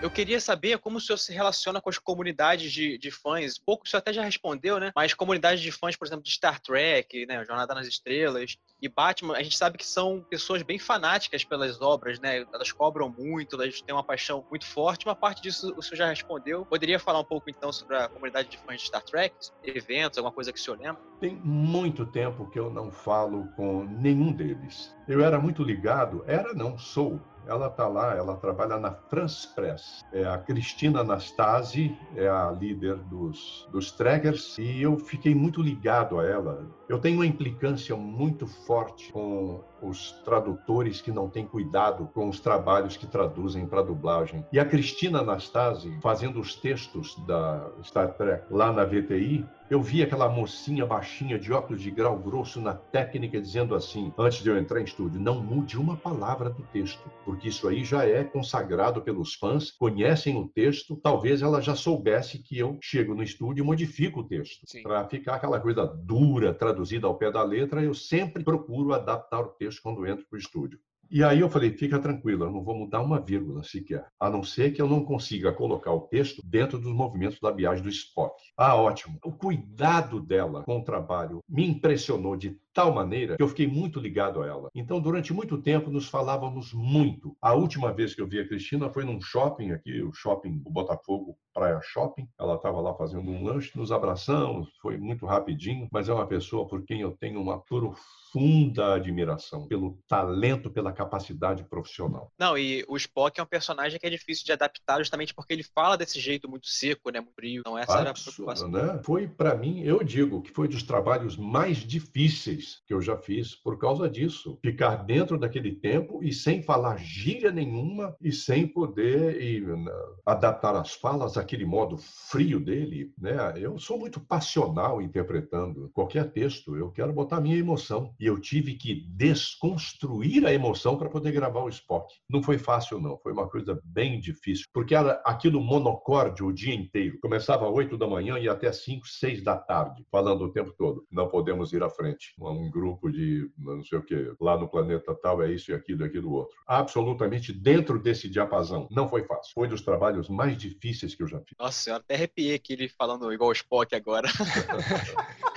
Eu 0.00 0.10
queria 0.10 0.40
saber 0.40 0.78
como 0.78 0.96
o 0.96 1.00
senhor 1.02 1.18
se 1.18 1.34
relaciona 1.34 1.82
com 1.82 1.90
as 1.90 1.98
comunidades 1.98 2.72
de, 2.72 2.96
de 2.96 3.10
fãs. 3.10 3.58
Pouco 3.58 3.84
o 3.84 3.88
senhor 3.88 3.98
até 3.98 4.14
já 4.14 4.22
respondeu, 4.22 4.80
né? 4.80 4.90
Mas 4.96 5.12
comunidades 5.12 5.62
de 5.62 5.70
fãs, 5.70 5.94
por 5.94 6.06
exemplo, 6.06 6.24
de 6.24 6.30
Star 6.30 6.58
Trek, 6.60 7.26
né? 7.26 7.44
Jornada 7.44 7.74
nas 7.74 7.86
Estrelas 7.86 8.56
e 8.80 8.88
Batman, 8.88 9.36
a 9.36 9.42
gente 9.42 9.56
sabe 9.56 9.76
que 9.76 9.86
são 9.86 10.24
pessoas 10.28 10.62
bem 10.62 10.78
fanáticas 10.78 11.44
pelas 11.44 11.80
obras, 11.80 12.18
né? 12.18 12.46
Elas 12.52 12.72
cobram 12.72 13.08
muito, 13.16 13.60
elas 13.60 13.80
têm 13.80 13.94
uma 13.94 14.04
paixão 14.04 14.44
muito 14.48 14.66
forte. 14.66 15.06
Uma 15.06 15.14
parte 15.14 15.42
disso 15.42 15.74
o 15.76 15.82
senhor 15.82 15.96
já 15.96 16.08
respondeu. 16.08 16.64
Poderia 16.64 16.98
falar 16.98 17.20
um 17.20 17.24
pouco 17.24 17.50
então 17.50 17.72
sobre 17.72 17.96
a 17.96 18.08
comunidade 18.08 18.48
de 18.48 18.58
fãs 18.58 18.80
de 18.80 18.86
Star 18.86 19.02
Trek? 19.02 19.34
Eventos, 19.62 20.18
alguma 20.18 20.32
coisa 20.32 20.52
que 20.52 20.58
o 20.58 20.62
senhor 20.62 20.78
lembra? 20.78 21.00
Tem 21.20 21.34
muito 21.34 22.06
tempo 22.06 22.48
que 22.50 22.58
eu 22.58 22.70
não 22.70 22.90
falo 22.90 23.48
com 23.56 23.84
nenhum 23.84 24.32
deles. 24.32 24.94
Eu 25.06 25.22
era 25.22 25.38
muito 25.38 25.62
ligado, 25.62 26.24
era 26.26 26.54
não, 26.54 26.78
sou 26.78 27.20
ela 27.46 27.66
está 27.66 27.88
lá, 27.88 28.14
ela 28.14 28.36
trabalha 28.36 28.78
na 28.78 28.92
France 28.92 29.48
Press. 29.54 30.04
É 30.12 30.24
a 30.24 30.38
Cristina 30.38 31.00
Anastasi, 31.00 31.96
é 32.14 32.28
a 32.28 32.50
líder 32.50 32.96
dos, 32.96 33.68
dos 33.72 33.90
Treggers, 33.90 34.56
e 34.58 34.82
eu 34.82 34.96
fiquei 34.98 35.34
muito 35.34 35.62
ligado 35.62 36.20
a 36.20 36.26
ela. 36.26 36.66
Eu 36.88 36.98
tenho 36.98 37.16
uma 37.16 37.26
implicância 37.26 37.96
muito 37.96 38.46
forte 38.46 38.69
com 39.12 39.64
os 39.82 40.12
tradutores 40.24 41.00
que 41.00 41.10
não 41.10 41.28
têm 41.28 41.46
cuidado 41.46 42.08
com 42.12 42.28
os 42.28 42.40
trabalhos 42.40 42.96
que 42.96 43.06
traduzem 43.06 43.66
para 43.66 43.82
dublagem. 43.82 44.44
E 44.52 44.58
a 44.58 44.64
Cristina 44.64 45.20
Anastasi, 45.20 45.98
fazendo 46.02 46.40
os 46.40 46.54
textos 46.54 47.16
da 47.26 47.70
Star 47.82 48.14
Trek 48.14 48.44
lá 48.50 48.72
na 48.72 48.84
VTI, 48.84 49.46
eu 49.70 49.80
vi 49.80 50.02
aquela 50.02 50.28
mocinha 50.28 50.84
baixinha 50.84 51.38
de 51.38 51.52
óculos 51.52 51.80
de 51.80 51.92
grau 51.92 52.18
grosso 52.18 52.60
na 52.60 52.74
técnica 52.74 53.40
dizendo 53.40 53.76
assim, 53.76 54.12
antes 54.18 54.42
de 54.42 54.50
eu 54.50 54.58
entrar 54.58 54.80
em 54.80 54.84
estúdio, 54.84 55.20
não 55.20 55.40
mude 55.40 55.78
uma 55.78 55.96
palavra 55.96 56.50
do 56.50 56.64
texto, 56.72 57.08
porque 57.24 57.48
isso 57.48 57.68
aí 57.68 57.84
já 57.84 58.04
é 58.04 58.24
consagrado 58.24 59.00
pelos 59.00 59.34
fãs, 59.34 59.70
conhecem 59.70 60.36
o 60.36 60.48
texto, 60.48 60.96
talvez 60.96 61.40
ela 61.40 61.60
já 61.60 61.76
soubesse 61.76 62.40
que 62.40 62.58
eu 62.58 62.78
chego 62.82 63.14
no 63.14 63.22
estúdio 63.22 63.62
e 63.62 63.64
modifico 63.64 64.20
o 64.20 64.24
texto. 64.24 64.66
Para 64.82 65.06
ficar 65.06 65.36
aquela 65.36 65.60
coisa 65.60 65.86
dura, 65.86 66.52
traduzida 66.52 67.06
ao 67.06 67.14
pé 67.14 67.30
da 67.30 67.44
letra, 67.44 67.80
eu 67.80 67.94
sempre 67.94 68.42
procuro 68.42 68.92
adaptar 68.92 69.40
o 69.40 69.50
texto 69.50 69.69
quando 69.78 70.06
entro 70.06 70.26
para 70.28 70.36
o 70.36 70.40
estúdio. 70.40 70.78
E 71.12 71.24
aí 71.24 71.40
eu 71.40 71.50
falei, 71.50 71.72
fica 71.72 71.98
tranquila, 71.98 72.46
eu 72.46 72.52
não 72.52 72.62
vou 72.62 72.72
mudar 72.72 73.00
uma 73.00 73.20
vírgula 73.20 73.64
sequer, 73.64 74.06
a 74.18 74.30
não 74.30 74.44
ser 74.44 74.70
que 74.70 74.80
eu 74.80 74.86
não 74.86 75.04
consiga 75.04 75.52
colocar 75.52 75.92
o 75.92 76.02
texto 76.02 76.40
dentro 76.44 76.78
dos 76.78 76.92
movimentos 76.92 77.40
labiais 77.42 77.80
do 77.80 77.88
Spock. 77.88 78.40
Ah, 78.56 78.76
ótimo. 78.76 79.18
O 79.24 79.32
cuidado 79.32 80.20
dela 80.20 80.62
com 80.62 80.78
o 80.78 80.84
trabalho 80.84 81.40
me 81.48 81.66
impressionou 81.66 82.36
de 82.36 82.56
tal 82.72 82.92
maneira 82.92 83.36
que 83.36 83.42
eu 83.42 83.48
fiquei 83.48 83.66
muito 83.66 84.00
ligado 84.00 84.42
a 84.42 84.46
ela. 84.46 84.70
Então, 84.74 85.00
durante 85.00 85.32
muito 85.32 85.60
tempo, 85.60 85.90
nos 85.90 86.08
falávamos 86.08 86.72
muito. 86.72 87.36
A 87.40 87.54
última 87.54 87.92
vez 87.92 88.14
que 88.14 88.20
eu 88.20 88.28
vi 88.28 88.40
a 88.40 88.46
Cristina 88.46 88.90
foi 88.90 89.04
num 89.04 89.20
shopping 89.20 89.72
aqui, 89.72 90.02
o 90.02 90.12
shopping 90.12 90.60
o 90.64 90.70
Botafogo 90.70 91.36
Praia 91.52 91.80
Shopping. 91.82 92.28
Ela 92.38 92.54
estava 92.54 92.80
lá 92.80 92.94
fazendo 92.94 93.30
um 93.30 93.44
lanche, 93.44 93.76
nos 93.76 93.92
abraçamos, 93.92 94.68
foi 94.80 94.96
muito 94.96 95.26
rapidinho, 95.26 95.88
mas 95.90 96.08
é 96.08 96.14
uma 96.14 96.26
pessoa 96.26 96.66
por 96.66 96.84
quem 96.84 97.00
eu 97.00 97.16
tenho 97.16 97.40
uma 97.40 97.60
profunda 97.60 98.94
admiração 98.94 99.66
pelo 99.66 99.98
talento, 100.08 100.70
pela 100.70 100.92
capacidade 100.92 101.64
profissional. 101.64 102.32
Não, 102.38 102.56
e 102.56 102.84
o 102.88 102.96
Spock 102.96 103.38
é 103.38 103.42
um 103.42 103.46
personagem 103.46 103.98
que 103.98 104.06
é 104.06 104.10
difícil 104.10 104.44
de 104.44 104.52
adaptar 104.52 104.98
justamente 104.98 105.34
porque 105.34 105.52
ele 105.52 105.64
fala 105.64 105.96
desse 105.96 106.20
jeito 106.20 106.48
muito 106.48 106.68
seco, 106.68 107.10
né, 107.10 107.20
muito 107.20 107.34
frio. 107.34 107.60
Então 107.60 107.76
essa 107.76 107.98
era 107.98 108.10
a 108.10 108.14
preocupação. 108.14 108.70
Né? 108.70 109.00
Foi 109.04 109.26
para 109.26 109.54
mim, 109.54 109.82
eu 109.82 110.02
digo 110.04 110.42
que 110.42 110.50
foi 110.50 110.68
dos 110.68 110.82
trabalhos 110.82 111.36
mais 111.36 111.78
difíceis 111.78 112.69
que 112.86 112.94
eu 112.94 113.00
já 113.00 113.16
fiz 113.16 113.54
por 113.54 113.78
causa 113.78 114.08
disso, 114.08 114.58
ficar 114.62 114.96
dentro 115.04 115.38
daquele 115.38 115.72
tempo 115.72 116.22
e 116.22 116.32
sem 116.32 116.62
falar 116.62 116.98
gíria 116.98 117.50
nenhuma 117.50 118.16
e 118.20 118.32
sem 118.32 118.66
poder 118.66 119.40
e, 119.42 119.60
né, 119.60 119.92
adaptar 120.26 120.74
as 120.76 120.92
falas 120.92 121.36
àquele 121.36 121.64
modo 121.64 121.96
frio 121.98 122.60
dele, 122.60 123.12
né? 123.18 123.54
Eu 123.56 123.78
sou 123.78 123.98
muito 123.98 124.20
passional 124.20 125.00
interpretando 125.02 125.90
qualquer 125.92 126.30
texto, 126.32 126.76
eu 126.76 126.90
quero 126.90 127.12
botar 127.12 127.40
minha 127.40 127.56
emoção 127.56 128.14
e 128.18 128.26
eu 128.26 128.38
tive 128.38 128.74
que 128.74 129.06
desconstruir 129.08 130.46
a 130.46 130.52
emoção 130.52 130.96
para 130.96 131.08
poder 131.08 131.32
gravar 131.32 131.60
o 131.60 131.68
Spock. 131.68 132.12
Não 132.28 132.42
foi 132.42 132.58
fácil, 132.58 133.00
não. 133.00 133.18
Foi 133.18 133.32
uma 133.32 133.48
coisa 133.48 133.80
bem 133.84 134.20
difícil. 134.20 134.66
Porque 134.72 134.94
era 134.94 135.22
aquilo 135.24 135.60
monocórdio 135.60 136.46
o 136.46 136.52
dia 136.52 136.74
inteiro. 136.74 137.18
Começava 137.20 137.68
às 137.68 137.74
8 137.74 137.96
da 137.96 138.06
manhã 138.06 138.38
e 138.38 138.48
até 138.48 138.72
5, 138.72 139.06
6 139.06 139.42
da 139.42 139.56
tarde, 139.56 140.04
falando 140.10 140.42
o 140.42 140.52
tempo 140.52 140.72
todo. 140.76 141.04
Não 141.10 141.28
podemos 141.28 141.72
ir 141.72 141.82
à 141.82 141.90
frente. 141.90 142.34
Um 142.52 142.70
grupo 142.70 143.10
de 143.10 143.50
não 143.58 143.84
sei 143.84 143.98
o 143.98 144.02
que, 144.02 144.32
lá 144.40 144.58
no 144.58 144.68
planeta 144.68 145.14
tal, 145.14 145.42
é 145.42 145.52
isso 145.52 145.70
e 145.70 145.74
aquilo 145.74 146.02
e 146.02 146.04
aquilo 146.04 146.32
outro. 146.32 146.56
Absolutamente 146.66 147.52
dentro 147.52 148.00
desse 148.00 148.28
diapasão. 148.28 148.88
Não 148.90 149.08
foi 149.08 149.24
fácil. 149.24 149.52
Foi 149.54 149.68
dos 149.68 149.82
trabalhos 149.82 150.28
mais 150.28 150.56
difíceis 150.56 151.14
que 151.14 151.22
eu 151.22 151.28
já 151.28 151.38
fiz. 151.40 151.56
Nossa 151.58 151.80
senhora, 151.80 152.02
até 152.02 152.14
arrepiei 152.14 152.54
aqui 152.54 152.72
ele 152.72 152.88
falando 152.88 153.32
igual 153.32 153.50
o 153.50 153.52
Spock 153.52 153.94
agora. 153.94 154.28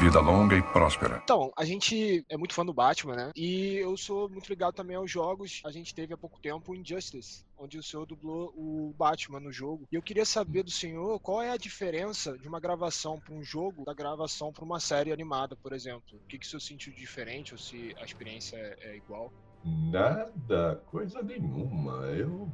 Vida 0.00 0.18
longa 0.18 0.56
e 0.56 0.62
próspera. 0.62 1.20
Então, 1.22 1.52
a 1.54 1.62
gente 1.62 2.24
é 2.30 2.34
muito 2.34 2.54
fã 2.54 2.64
do 2.64 2.72
Batman, 2.72 3.14
né? 3.14 3.30
E 3.36 3.74
eu 3.74 3.94
sou 3.98 4.30
muito 4.30 4.48
ligado 4.48 4.72
também 4.72 4.96
aos 4.96 5.10
jogos. 5.10 5.60
A 5.62 5.70
gente 5.70 5.94
teve 5.94 6.14
há 6.14 6.16
pouco 6.16 6.40
tempo 6.40 6.72
o 6.72 6.74
Injustice, 6.74 7.44
onde 7.58 7.76
o 7.76 7.82
senhor 7.82 8.06
dublou 8.06 8.50
o 8.56 8.94
Batman 8.96 9.40
no 9.40 9.52
jogo. 9.52 9.86
E 9.92 9.94
eu 9.94 10.00
queria 10.00 10.24
saber 10.24 10.62
do 10.62 10.70
senhor 10.70 11.20
qual 11.20 11.42
é 11.42 11.50
a 11.50 11.58
diferença 11.58 12.38
de 12.38 12.48
uma 12.48 12.58
gravação 12.58 13.20
para 13.20 13.34
um 13.34 13.44
jogo 13.44 13.84
da 13.84 13.92
gravação 13.92 14.50
para 14.50 14.64
uma 14.64 14.80
série 14.80 15.12
animada, 15.12 15.54
por 15.54 15.74
exemplo. 15.74 16.02
O 16.14 16.26
que, 16.26 16.38
que 16.38 16.46
o 16.46 16.48
senhor 16.48 16.60
sentiu 16.60 16.94
de 16.94 16.98
diferente 16.98 17.52
ou 17.52 17.58
se 17.58 17.94
a 18.00 18.04
experiência 18.04 18.56
é, 18.56 18.92
é 18.92 18.96
igual? 18.96 19.30
Nada, 19.62 20.82
coisa 20.86 21.22
nenhuma. 21.22 22.06
Eu, 22.06 22.50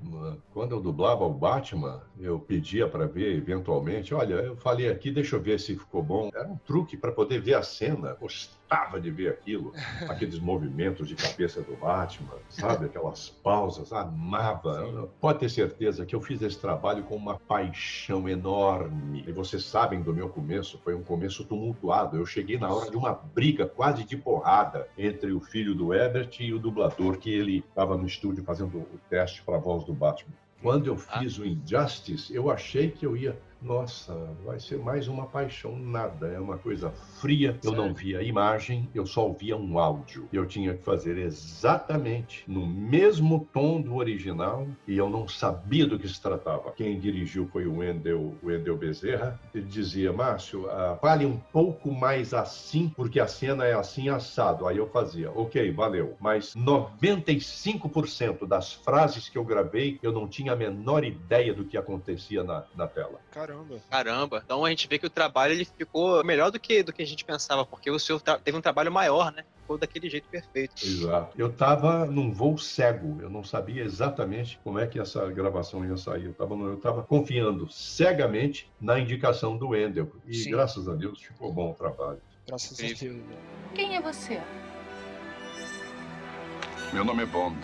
quando 0.53 0.73
eu 0.73 0.81
dublava 0.81 1.25
o 1.25 1.33
Batman, 1.33 2.03
eu 2.19 2.41
pedia 2.41 2.89
para 2.89 3.07
ver 3.07 3.37
eventualmente. 3.37 4.13
Olha, 4.13 4.35
eu 4.35 4.57
falei 4.57 4.89
aqui, 4.89 5.13
deixa 5.13 5.37
eu 5.37 5.41
ver 5.41 5.61
se 5.61 5.77
ficou 5.77 6.03
bom. 6.03 6.31
Era 6.35 6.49
um 6.49 6.57
truque 6.59 6.97
para 6.97 7.13
poder 7.13 7.41
ver 7.41 7.55
a 7.55 7.63
cena 7.63 8.17
gostava 8.67 9.01
de 9.01 9.11
ver 9.11 9.29
aquilo, 9.29 9.73
aqueles 10.09 10.39
movimentos 10.41 11.09
de 11.09 11.15
cabeça 11.15 11.63
do 11.63 11.77
Batman, 11.77 12.35
sabe? 12.49 12.87
Aquelas 12.87 13.31
pausas, 13.31 13.93
amava. 13.93 15.09
Pode 15.21 15.39
ter 15.39 15.49
certeza 15.49 16.05
que 16.05 16.15
eu 16.15 16.21
fiz 16.21 16.43
esse 16.43 16.59
trabalho 16.59 17.05
com 17.05 17.15
uma 17.15 17.39
paixão 17.39 18.29
enorme. 18.29 19.25
E 19.27 19.33
vocês 19.33 19.65
sabem 19.65 20.03
do 20.03 20.13
meu 20.13 20.29
começo, 20.29 20.81
foi 20.83 20.95
um 20.95 21.03
começo 21.03 21.45
tumultuado. 21.45 22.17
Eu 22.17 22.27
cheguei 22.27 22.59
na 22.59 22.69
hora 22.69 22.91
de 22.91 22.97
uma 22.97 23.13
briga 23.13 23.67
quase 23.67 24.05
de 24.05 24.17
porrada 24.17 24.89
entre 24.99 25.33
o 25.33 25.41
filho 25.41 25.75
do 25.75 25.95
Ebert 25.95 26.41
e 26.41 26.53
o 26.53 26.59
dublador, 26.59 27.19
que 27.19 27.31
ele 27.31 27.59
estava 27.59 27.97
no 27.97 28.07
estúdio 28.07 28.43
fazendo 28.43 28.79
o 28.79 29.01
teste 29.09 29.43
para 29.43 29.57
a 29.57 29.61
voz 29.61 29.85
do 29.85 29.93
Batman. 29.93 30.35
Quando 30.61 30.87
eu 30.87 30.95
ah. 31.09 31.21
fiz 31.21 31.39
o 31.39 31.47
Injustice, 31.47 32.35
eu 32.35 32.51
achei 32.51 32.91
que 32.91 33.07
eu 33.07 33.17
ia 33.17 33.39
nossa, 33.61 34.15
vai 34.45 34.61
ser 34.61 34.79
mais 34.79 35.09
uma 35.09 35.27
paixão. 35.27 35.77
Nada, 35.77 36.29
é 36.29 36.39
uma 36.39 36.59
coisa 36.59 36.91
fria. 37.21 37.59
Eu 37.63 37.73
não 37.73 37.93
via 37.93 38.23
imagem, 38.23 38.89
eu 38.95 39.07
só 39.07 39.27
ouvia 39.27 39.57
um 39.57 39.79
áudio. 39.79 40.29
Eu 40.33 40.47
tinha 40.47 40.75
que 40.75 40.83
fazer 40.83 41.19
exatamente 41.19 42.45
no 42.47 42.67
mesmo 42.67 43.49
tom 43.53 43.81
do 43.81 43.97
original 43.97 44.67
e 44.87 44.97
eu 44.97 45.09
não 45.09 45.27
sabia 45.27 45.87
do 45.87 45.99
que 45.99 46.09
se 46.09 46.21
tratava. 46.21 46.73
Quem 46.73 46.99
dirigiu 46.99 47.49
foi 47.49 47.67
o 47.67 47.79
Wendel, 47.79 48.35
o 48.43 48.47
Wendel 48.47 48.77
Bezerra. 48.77 49.41
Ele 49.55 49.65
dizia, 49.65 50.13
Márcio, 50.13 50.71
ah, 50.71 50.99
fale 51.01 51.25
um 51.25 51.39
pouco 51.53 51.91
mais 51.91 52.35
assim, 52.35 52.93
porque 52.95 53.19
a 53.19 53.27
cena 53.27 53.65
é 53.65 53.75
assim 53.75 54.09
assado. 54.09 54.67
Aí 54.67 54.77
eu 54.77 54.87
fazia, 54.87 55.31
ok, 55.31 55.71
valeu. 55.73 56.17
Mas 56.21 56.55
95% 56.55 58.47
das 58.47 58.73
frases 58.73 59.29
que 59.29 59.39
eu 59.39 59.45
gravei, 59.45 59.99
eu 60.03 60.13
não 60.13 60.29
tinha 60.29 60.53
a 60.53 60.57
menor 60.57 61.05
ideia 61.05 61.53
do 61.53 61.65
que 61.65 61.77
acontecia 61.77 62.45
na, 62.45 62.65
na 62.75 62.87
tela. 62.87 63.21
Caramba. 63.47 63.81
Caramba. 63.89 64.43
Então 64.45 64.65
a 64.65 64.71
gente 64.71 64.89
vê 64.89 64.99
que 64.99 65.07
o 65.07 65.11
trabalho 65.11 65.53
ele 65.53 65.65
ficou 65.65 66.25
melhor 66.25 66.51
do 66.51 66.59
que, 66.59 66.83
do 66.83 66.93
que 66.93 67.03
a 67.03 67.07
gente 67.07 67.25
pensava, 67.25 67.65
porque 67.65 67.91
o 67.91 67.99
senhor 67.99 68.21
teve 68.21 68.59
um 68.59 68.61
trabalho 68.61 68.91
maior, 68.91 69.33
né? 69.33 69.45
Ficou 69.61 69.79
daquele 69.79 70.11
jeito 70.11 70.29
perfeito. 70.29 70.85
Exato. 70.85 71.41
Eu 71.41 71.49
estava 71.49 72.07
num 72.07 72.33
voo 72.33 72.59
cego, 72.59 73.21
eu 73.21 73.31
não 73.31 73.45
sabia 73.45 73.83
exatamente 73.83 74.59
como 74.65 74.79
é 74.79 74.87
que 74.87 74.99
essa 74.99 75.31
gravação 75.31 75.85
ia 75.85 75.97
sair. 75.97 76.25
Eu 76.25 76.31
estava 76.33 76.55
eu 76.55 76.77
tava 76.79 77.03
confiando 77.03 77.71
cegamente 77.71 78.71
na 78.81 78.99
indicação 78.99 79.57
do 79.57 79.69
Wendel. 79.69 80.11
E 80.27 80.35
Sim. 80.35 80.51
graças 80.51 80.89
a 80.89 80.95
Deus 80.95 81.23
ficou 81.23 81.53
bom 81.53 81.71
o 81.71 81.75
trabalho. 81.75 82.21
Graças 82.47 82.79
a 82.79 82.83
Deus. 82.83 83.23
Quem 83.75 83.97
é 83.97 84.01
você? 84.01 84.41
Meu 86.93 87.05
nome 87.05 87.23
é 87.23 87.27
Bond. 87.27 87.59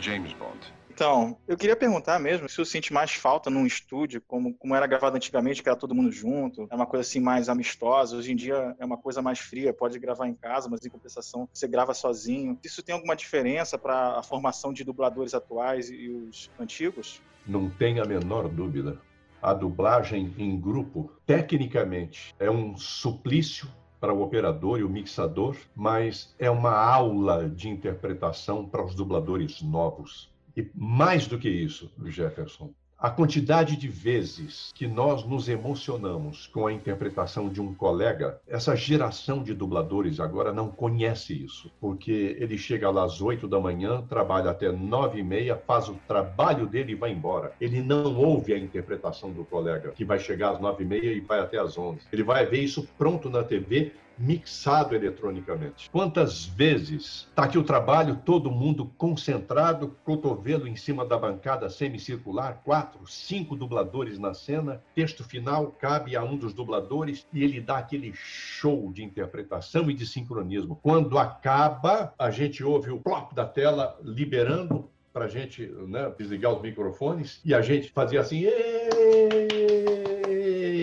James 0.00 0.32
Bond. 0.34 0.79
Então, 1.00 1.34
eu 1.48 1.56
queria 1.56 1.74
perguntar 1.74 2.18
mesmo 2.18 2.46
se 2.46 2.60
o 2.60 2.64
sente 2.66 2.92
mais 2.92 3.12
falta 3.12 3.48
num 3.48 3.64
estúdio, 3.64 4.20
como, 4.28 4.52
como 4.52 4.74
era 4.74 4.86
gravado 4.86 5.16
antigamente, 5.16 5.62
que 5.62 5.68
era 5.70 5.78
todo 5.78 5.94
mundo 5.94 6.12
junto, 6.12 6.68
é 6.70 6.74
uma 6.74 6.84
coisa 6.84 7.00
assim 7.00 7.18
mais 7.18 7.48
amistosa. 7.48 8.18
Hoje 8.18 8.32
em 8.32 8.36
dia 8.36 8.76
é 8.78 8.84
uma 8.84 8.98
coisa 8.98 9.22
mais 9.22 9.38
fria, 9.38 9.72
pode 9.72 9.98
gravar 9.98 10.28
em 10.28 10.34
casa, 10.34 10.68
mas 10.68 10.84
em 10.84 10.90
compensação 10.90 11.48
você 11.54 11.66
grava 11.66 11.94
sozinho. 11.94 12.58
Isso 12.62 12.82
tem 12.82 12.94
alguma 12.94 13.16
diferença 13.16 13.78
para 13.78 14.18
a 14.18 14.22
formação 14.22 14.74
de 14.74 14.84
dubladores 14.84 15.32
atuais 15.32 15.88
e 15.88 16.10
os 16.10 16.50
antigos? 16.60 17.22
Não 17.46 17.70
tem 17.70 17.98
a 17.98 18.04
menor 18.04 18.46
dúvida. 18.46 19.00
A 19.40 19.54
dublagem 19.54 20.34
em 20.36 20.60
grupo, 20.60 21.10
tecnicamente, 21.24 22.34
é 22.38 22.50
um 22.50 22.76
suplício 22.76 23.66
para 23.98 24.12
o 24.12 24.20
operador 24.22 24.78
e 24.78 24.84
o 24.84 24.88
mixador, 24.88 25.56
mas 25.74 26.34
é 26.38 26.50
uma 26.50 26.72
aula 26.72 27.48
de 27.48 27.70
interpretação 27.70 28.66
para 28.66 28.84
os 28.84 28.94
dubladores 28.94 29.62
novos. 29.62 30.29
E 30.56 30.68
mais 30.74 31.26
do 31.26 31.38
que 31.38 31.48
isso, 31.48 31.90
Jefferson, 32.06 32.72
a 33.00 33.08
quantidade 33.08 33.76
de 33.76 33.88
vezes 33.88 34.70
que 34.74 34.86
nós 34.86 35.24
nos 35.24 35.48
emocionamos 35.48 36.46
com 36.48 36.66
a 36.66 36.72
interpretação 36.72 37.48
de 37.48 37.58
um 37.58 37.74
colega, 37.74 38.38
essa 38.46 38.76
geração 38.76 39.42
de 39.42 39.54
dubladores 39.54 40.20
agora 40.20 40.52
não 40.52 40.68
conhece 40.68 41.32
isso, 41.32 41.72
porque 41.80 42.36
ele 42.38 42.58
chega 42.58 42.90
lá 42.90 43.04
às 43.04 43.22
8 43.22 43.48
da 43.48 43.58
manhã, 43.58 44.02
trabalha 44.02 44.50
até 44.50 44.70
nove 44.70 45.20
e 45.20 45.22
meia, 45.22 45.56
faz 45.56 45.88
o 45.88 45.94
trabalho 46.06 46.66
dele 46.66 46.92
e 46.92 46.94
vai 46.94 47.10
embora. 47.10 47.52
Ele 47.58 47.80
não 47.80 48.14
ouve 48.18 48.52
a 48.52 48.58
interpretação 48.58 49.32
do 49.32 49.46
colega, 49.46 49.92
que 49.92 50.04
vai 50.04 50.18
chegar 50.18 50.50
às 50.50 50.60
nove 50.60 50.84
e 50.84 50.86
meia 50.86 51.10
e 51.10 51.20
vai 51.20 51.40
até 51.40 51.58
às 51.58 51.78
11. 51.78 52.00
Ele 52.12 52.22
vai 52.22 52.44
ver 52.44 52.60
isso 52.60 52.86
pronto 52.98 53.30
na 53.30 53.42
TV 53.42 53.92
mixado 54.20 54.94
eletronicamente. 54.94 55.88
Quantas 55.90 56.44
vezes 56.44 57.26
está 57.30 57.44
aqui 57.44 57.56
o 57.56 57.64
trabalho, 57.64 58.20
todo 58.24 58.50
mundo 58.50 58.92
concentrado, 58.98 59.96
cotovelo 60.04 60.68
em 60.68 60.76
cima 60.76 61.06
da 61.06 61.16
bancada 61.16 61.70
semicircular, 61.70 62.60
quatro, 62.62 63.06
cinco 63.06 63.56
dubladores 63.56 64.18
na 64.18 64.34
cena, 64.34 64.82
texto 64.94 65.24
final 65.24 65.68
cabe 65.68 66.14
a 66.14 66.22
um 66.22 66.36
dos 66.36 66.52
dubladores 66.52 67.26
e 67.32 67.42
ele 67.42 67.60
dá 67.60 67.78
aquele 67.78 68.12
show 68.14 68.92
de 68.92 69.02
interpretação 69.02 69.90
e 69.90 69.94
de 69.94 70.06
sincronismo. 70.06 70.78
Quando 70.82 71.18
acaba, 71.18 72.12
a 72.18 72.30
gente 72.30 72.62
ouve 72.62 72.90
o 72.90 73.00
plop 73.00 73.34
da 73.34 73.46
tela 73.46 73.98
liberando 74.04 74.90
para 75.12 75.24
a 75.24 75.28
gente 75.28 75.66
né, 75.88 76.12
desligar 76.16 76.52
os 76.52 76.62
microfones 76.62 77.40
e 77.44 77.54
a 77.54 77.62
gente 77.62 77.90
fazia 77.90 78.20
assim. 78.20 78.44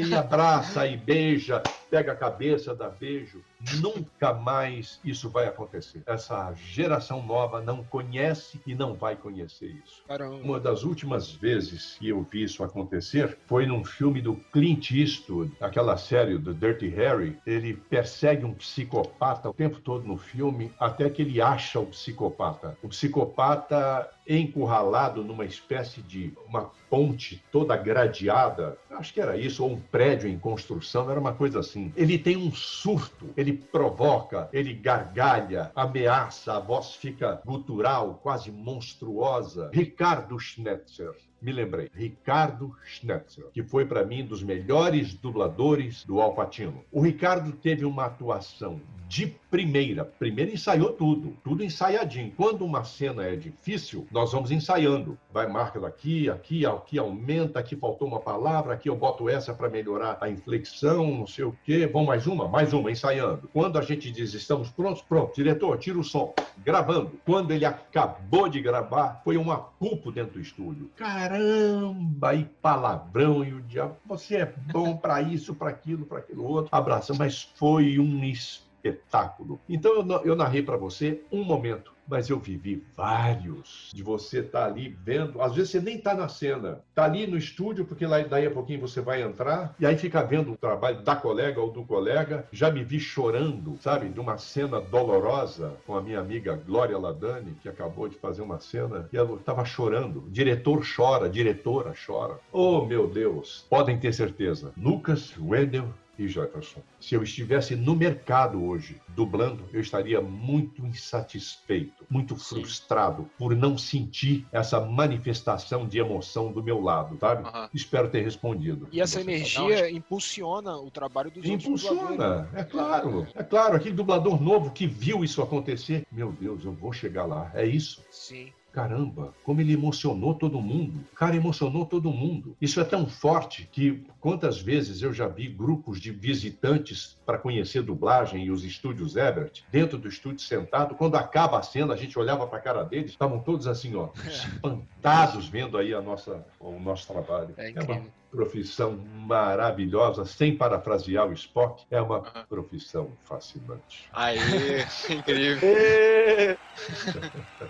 E 0.06 0.14
abraça 0.14 0.88
e 0.88 0.98
beija 0.98 1.62
pega 1.90 2.12
a 2.12 2.16
cabeça, 2.16 2.76
dá 2.76 2.90
beijo. 2.90 3.44
Nunca 3.82 4.34
mais 4.34 5.00
isso 5.04 5.30
vai 5.30 5.48
acontecer. 5.48 6.04
Essa 6.06 6.54
geração 6.54 7.26
nova 7.26 7.62
não 7.62 7.84
conhece 7.84 8.62
e 8.66 8.76
não 8.76 8.94
vai 8.94 9.16
conhecer 9.16 9.68
isso. 9.86 10.04
Caramba. 10.08 10.36
Uma 10.36 10.60
das 10.60 10.84
últimas 10.84 11.32
vezes 11.32 11.96
que 12.00 12.10
eu 12.10 12.26
vi 12.30 12.44
isso 12.44 12.64
acontecer 12.64 13.38
foi 13.48 13.66
num 13.66 13.84
filme 13.84 14.22
do 14.22 14.36
Clint 14.36 14.92
Eastwood, 14.92 15.52
aquela 15.60 15.98
série 15.98 16.38
do 16.38 16.54
Dirty 16.54 16.88
Harry. 16.90 17.38
Ele 17.46 17.74
persegue 17.74 18.46
um 18.46 18.54
psicopata 18.54 19.50
o 19.50 19.54
tempo 19.54 19.80
todo 19.80 20.06
no 20.06 20.18
filme 20.18 20.72
até 20.80 21.10
que 21.10 21.22
ele 21.22 21.42
acha 21.42 21.80
o 21.80 21.88
psicopata. 21.88 22.78
O 22.82 22.90
psicopata 22.90 24.10
encurralado 24.28 25.24
numa 25.24 25.46
espécie 25.46 26.02
de 26.02 26.34
uma 26.48 26.70
ponte 26.90 27.44
toda 27.52 27.78
gradeada, 27.78 28.78
acho 28.92 29.14
que 29.14 29.22
era 29.22 29.38
isso, 29.38 29.64
ou 29.64 29.72
um 29.72 29.80
prédio 29.80 30.30
em 30.30 30.38
construção, 30.38 31.10
era 31.10 31.20
uma 31.20 31.34
coisa 31.34 31.60
assim. 31.60 31.94
Ele 31.96 32.18
tem 32.18 32.36
um 32.36 32.52
surto, 32.52 33.30
ele 33.38 33.47
provoca, 33.54 34.50
ele 34.52 34.74
gargalha, 34.74 35.72
ameaça, 35.76 36.54
a 36.54 36.60
voz 36.60 36.96
fica 36.96 37.42
gutural, 37.46 38.20
quase 38.22 38.52
monstruosa. 38.52 39.70
Ricardo 39.74 40.40
Schnetzer 40.40 41.16
me 41.42 41.52
lembrei, 41.52 41.90
Ricardo 41.94 42.76
Schnetzer, 42.84 43.46
que 43.54 43.64
foi 43.64 43.86
para 43.86 44.06
mim 44.06 44.26
dos 44.26 44.42
melhores 44.42 45.14
dubladores 45.14 46.04
do 46.04 46.20
Alpatino. 46.20 46.84
O 46.92 47.02
Ricardo 47.02 47.52
teve 47.52 47.86
uma 47.86 48.06
atuação 48.06 48.82
de 49.08 49.28
primeira. 49.50 50.04
Primeiro 50.04 50.52
ensaiou 50.52 50.92
tudo, 50.92 51.38
tudo 51.44 51.64
ensaiadinho. 51.64 52.32
Quando 52.36 52.66
uma 52.66 52.84
cena 52.84 53.24
é 53.24 53.36
difícil, 53.36 54.06
nós 54.12 54.32
vamos 54.32 54.52
ensaiando. 54.52 55.18
Vai 55.32 55.48
marca 55.48 55.80
daqui, 55.80 56.30
aqui, 56.30 56.66
aqui 56.66 57.00
aumenta, 57.00 57.60
aqui 57.60 57.76
faltou 57.76 58.08
uma 58.08 58.20
palavra, 58.20 58.74
aqui 58.74 58.90
eu 58.90 58.96
boto 58.96 59.30
essa 59.30 59.54
para 59.54 59.70
melhorar 59.70 60.18
a 60.20 60.30
inflexão, 60.30 61.06
não 61.20 61.28
sei 61.28 61.46
o 61.46 61.56
quê. 61.64 61.88
Vamos 61.88 62.08
mais 62.08 62.28
uma, 62.28 62.48
mais 62.48 62.74
uma, 62.74 62.92
ensaiando. 62.92 63.50
Quando 63.54 63.80
a 63.80 63.82
gente 63.82 64.12
diz 64.12 64.34
estamos 64.34 64.70
prontos, 64.70 65.02
pronto, 65.02 65.34
diretor, 65.34 65.78
tira 65.78 65.98
o 65.98 66.04
som, 66.04 66.34
gravando. 66.58 67.12
Quando 67.26 67.52
ele 67.52 67.66
acabou 67.66 68.50
de 68.50 68.60
gravar, 68.60 69.22
foi 69.24 69.38
um 69.38 69.52
apulpo 69.52 70.12
dentro 70.12 70.34
do 70.34 70.42
estúdio. 70.42 70.92
Caramba, 71.28 72.36
e 72.36 72.46
palavrão 72.46 73.44
e 73.44 73.54
o 73.54 73.62
diabo, 73.62 73.98
você 74.06 74.38
é 74.38 74.46
bom 74.46 74.96
para 74.96 75.22
isso, 75.22 75.54
para 75.54 75.70
aquilo, 75.70 76.06
para 76.06 76.20
aquilo 76.20 76.46
outro. 76.46 76.74
Abraço, 76.74 77.14
mas 77.18 77.42
foi 77.56 78.00
um 78.00 78.24
espetáculo. 78.24 79.60
Então 79.68 79.92
eu, 79.94 80.22
eu 80.24 80.36
narrei 80.38 80.64
para 80.64 80.78
você 80.78 81.22
um 81.30 81.44
momento, 81.44 81.92
mas 82.08 82.30
eu 82.30 82.40
vivi 82.40 82.84
vários 82.96 83.92
de 83.94 84.04
você 84.04 84.40
estar 84.40 84.62
tá 84.62 84.66
ali 84.66 84.96
vendo. 85.04 85.42
Às 85.42 85.56
vezes 85.56 85.72
você 85.72 85.82
nem 85.82 85.98
está 85.98 86.14
na 86.14 86.28
cena, 86.28 86.82
está 86.90 87.06
ali 87.06 87.28
no 87.28 87.38
estúdio, 87.38 87.86
porque 87.86 88.06
lá, 88.06 88.20
daí 88.20 88.46
a 88.46 88.52
pouquinho 88.52 88.82
você 88.82 89.02
vai 89.02 89.22
entrar 89.22 89.76
e 89.80 89.86
aí 89.86 89.98
fica 89.98 90.24
vendo 90.24 90.52
o 90.52 90.58
trabalho 90.58 91.02
da 91.02 91.16
colega 91.16 91.60
ou 91.62 91.72
do 91.72 91.84
colega. 91.84 92.48
Já 92.52 92.72
me 92.72 92.84
vi 92.84 93.00
chorando, 93.00 93.78
sabe, 93.82 94.10
de 94.10 94.20
uma 94.20 94.38
cena 94.38 94.80
dolorosa 94.80 95.74
com 95.86 95.96
a 95.96 96.02
minha 96.02 96.20
amiga 96.20 96.56
Glória 96.56 96.98
Ladani, 96.98 97.56
que 97.62 97.70
acabou 97.70 98.08
de 98.08 98.16
fazer 98.18 98.42
uma 98.42 98.60
cena 98.60 99.08
e 99.12 99.18
ela 99.18 99.36
estava 99.36 99.66
chorando. 99.66 100.26
O 100.26 100.30
diretor 100.30 100.84
chora, 100.96 101.30
diretora 101.30 101.94
chora. 102.06 102.40
Oh, 102.52 102.86
meu 102.86 103.08
Deus! 103.08 103.66
Podem 103.70 103.98
ter 103.98 104.14
certeza. 104.14 104.72
Lucas 104.78 105.34
Wendel 105.38 105.94
e 106.18 106.28
Jefferson. 106.28 106.82
Se 107.00 107.16
eu 107.16 107.24
estivesse 107.24 107.76
no 107.76 107.96
mercado 107.96 108.64
hoje, 108.64 109.00
dublando, 109.10 109.66
eu 109.72 109.82
estaria 109.82 110.22
muito 110.22 110.86
insatisfeito, 110.86 112.06
muito 112.10 112.36
frustrado 112.36 113.24
Sim. 113.24 113.30
por 113.38 113.56
não 113.56 113.78
sentir 113.78 114.46
essa 114.52 114.80
manifestação 114.80 115.88
de 115.88 116.00
emoção 116.00 116.52
do 116.52 116.64
meu 116.64 116.82
lado, 116.82 117.18
sabe? 117.20 117.44
Uhum. 117.44 117.70
Espero 117.74 118.10
ter 118.10 118.22
respondido. 118.22 118.88
E 118.92 119.02
essa 119.02 119.22
energia 119.22 119.82
não, 119.82 119.90
impulsiona 119.90 120.78
o 120.78 120.90
trabalho 120.90 121.32
dos 121.32 121.46
Impulsiona, 121.46 122.50
é 122.54 122.64
claro. 122.64 123.28
É 123.36 123.44
claro, 123.44 123.76
aquele 123.76 123.96
dublador 123.96 124.42
novo 124.42 124.72
que 124.72 124.88
viu 124.88 125.24
isso 125.24 125.42
acontecer, 125.42 126.06
meu 126.12 126.32
Deus, 126.32 126.64
eu 126.66 126.74
vou 126.74 126.92
chegar 126.92 127.26
lá. 127.26 127.52
É 127.54 127.66
isso. 127.66 128.04
Sim. 128.12 128.52
Caramba, 128.78 129.34
como 129.44 129.60
ele 129.60 129.74
emocionou 129.74 130.36
todo 130.36 130.62
mundo. 130.62 131.04
O 131.12 131.16
cara 131.16 131.36
emocionou 131.36 131.84
todo 131.84 132.12
mundo. 132.12 132.56
Isso 132.62 132.80
é 132.80 132.84
tão 132.84 133.08
forte 133.08 133.68
que 133.72 134.06
quantas 134.20 134.62
vezes 134.62 135.02
eu 135.02 135.12
já 135.12 135.28
vi 135.28 135.48
grupos 135.48 136.00
de 136.00 136.12
visitantes 136.12 137.18
para 137.26 137.40
conhecer 137.40 137.82
dublagem 137.82 138.46
e 138.46 138.52
os 138.52 138.64
estúdios 138.64 139.16
Ebert, 139.16 139.64
dentro 139.72 139.98
do 139.98 140.08
estúdio 140.08 140.42
sentado, 140.46 140.94
quando 140.94 141.16
acaba 141.16 141.58
a 141.58 141.64
cena, 141.64 141.96
a 141.96 141.98
gente 141.98 142.20
olhava 142.20 142.46
para 142.46 142.60
a 142.60 142.62
cara 142.62 142.84
deles, 142.84 143.10
estavam 143.10 143.40
todos 143.40 143.66
assim, 143.66 143.96
ó, 143.96 144.10
espantados 144.30 145.48
vendo 145.48 145.76
aí 145.76 145.92
a 145.92 146.00
nossa, 146.00 146.46
o 146.60 146.80
nosso 146.80 147.08
trabalho. 147.08 147.56
É 147.58 147.72
incrível. 147.72 147.96
É 147.96 148.00
uma 148.00 148.12
profissão 148.30 148.96
maravilhosa, 149.26 150.24
sem 150.24 150.56
parafrasear 150.56 151.28
o 151.28 151.34
Spock, 151.34 151.84
é 151.90 152.00
uma 152.00 152.20
uhum. 152.20 152.46
profissão 152.48 153.12
fascinante. 153.24 154.08
Aí, 154.14 154.38
incrível. 155.10 156.58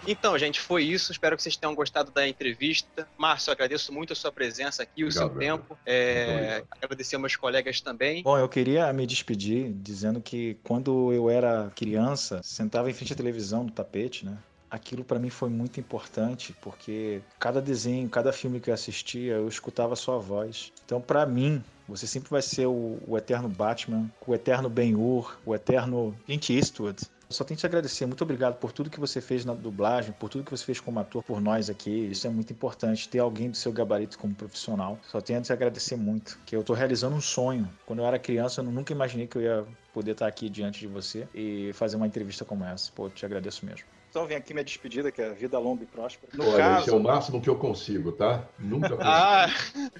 Então, 0.07 0.37
gente, 0.37 0.59
foi 0.59 0.83
isso. 0.83 1.11
Espero 1.11 1.35
que 1.35 1.43
vocês 1.43 1.55
tenham 1.55 1.73
gostado 1.75 2.11
da 2.11 2.27
entrevista. 2.27 3.07
Márcio, 3.17 3.51
agradeço 3.51 3.93
muito 3.93 4.13
a 4.13 4.15
sua 4.15 4.31
presença 4.31 4.83
aqui, 4.83 5.03
Obrigado, 5.03 5.25
o 5.25 5.29
seu 5.29 5.39
tempo. 5.39 5.77
É, 5.85 6.63
agradecer 6.81 7.15
aos 7.15 7.21
meus 7.21 7.35
colegas 7.35 7.81
também. 7.81 8.23
Bom, 8.23 8.37
eu 8.37 8.49
queria 8.49 8.91
me 8.93 9.05
despedir 9.05 9.71
dizendo 9.73 10.21
que 10.21 10.57
quando 10.63 11.11
eu 11.13 11.29
era 11.29 11.71
criança, 11.75 12.41
sentava 12.43 12.89
em 12.89 12.93
frente 12.93 13.13
à 13.13 13.15
televisão 13.15 13.63
no 13.63 13.71
tapete, 13.71 14.25
né? 14.25 14.37
aquilo 14.69 15.03
para 15.03 15.19
mim 15.19 15.29
foi 15.29 15.49
muito 15.49 15.79
importante, 15.79 16.53
porque 16.61 17.21
cada 17.39 17.61
desenho, 17.61 18.09
cada 18.09 18.31
filme 18.33 18.59
que 18.59 18.69
eu 18.69 18.73
assistia, 18.73 19.35
eu 19.35 19.47
escutava 19.47 19.93
a 19.93 19.95
sua 19.95 20.17
voz. 20.17 20.71
Então, 20.85 21.01
para 21.01 21.25
mim, 21.25 21.63
você 21.87 22.05
sempre 22.05 22.29
vai 22.29 22.41
ser 22.41 22.67
o, 22.67 22.99
o 23.07 23.17
eterno 23.17 23.47
Batman, 23.47 24.09
o 24.25 24.35
eterno 24.35 24.69
Ben-Hur, 24.69 25.37
o 25.45 25.55
eterno 25.55 26.15
Clint 26.25 26.49
Eastwood. 26.49 27.01
Só 27.29 27.43
tenho 27.43 27.57
que 27.57 27.61
te 27.61 27.65
agradecer. 27.65 28.05
Muito 28.05 28.23
obrigado 28.23 28.55
por 28.55 28.71
tudo 28.71 28.89
que 28.89 28.99
você 28.99 29.19
fez 29.19 29.43
na 29.43 29.53
dublagem, 29.53 30.13
por 30.13 30.29
tudo 30.29 30.45
que 30.45 30.51
você 30.51 30.63
fez 30.63 30.79
como 30.79 30.99
ator 30.99 31.21
por 31.21 31.41
nós 31.41 31.69
aqui. 31.69 32.07
Isso 32.09 32.25
é 32.25 32.29
muito 32.29 32.53
importante, 32.53 33.09
ter 33.09 33.19
alguém 33.19 33.49
do 33.49 33.57
seu 33.57 33.71
gabarito 33.71 34.17
como 34.17 34.33
profissional. 34.33 34.97
Só 35.03 35.19
tenho 35.19 35.39
a 35.39 35.41
te 35.41 35.51
agradecer 35.51 35.97
muito, 35.97 36.39
que 36.45 36.55
eu 36.55 36.61
estou 36.61 36.75
realizando 36.75 37.15
um 37.15 37.21
sonho. 37.21 37.69
Quando 37.85 37.99
eu 37.99 38.05
era 38.05 38.17
criança, 38.17 38.61
eu 38.61 38.65
nunca 38.65 38.93
imaginei 38.93 39.27
que 39.27 39.37
eu 39.37 39.41
ia 39.41 39.65
poder 39.93 40.11
estar 40.11 40.27
aqui 40.27 40.49
diante 40.49 40.79
de 40.79 40.87
você 40.87 41.27
e 41.33 41.71
fazer 41.73 41.97
uma 41.97 42.07
entrevista 42.07 42.45
como 42.45 42.63
essa. 42.63 42.91
Pô, 42.93 43.09
te 43.09 43.25
agradeço 43.25 43.65
mesmo. 43.65 43.85
Então 44.17 44.25
vem 44.25 44.35
aqui 44.35 44.51
minha 44.51 44.63
despedida, 44.63 45.11
que 45.11 45.21
é 45.21 45.29
vida 45.31 45.59
longa 45.59 45.83
e 45.83 45.85
próspera. 45.85 46.31
No 46.35 46.43
Olha, 46.43 46.57
caso... 46.57 46.81
esse 46.81 46.89
é 46.89 46.93
o 46.93 46.99
máximo 46.99 47.39
que 47.39 47.47
eu 47.47 47.55
consigo, 47.55 48.11
tá? 48.11 48.47
Nunca 48.57 48.89
consigo. 48.97 49.03
ah, 49.03 49.47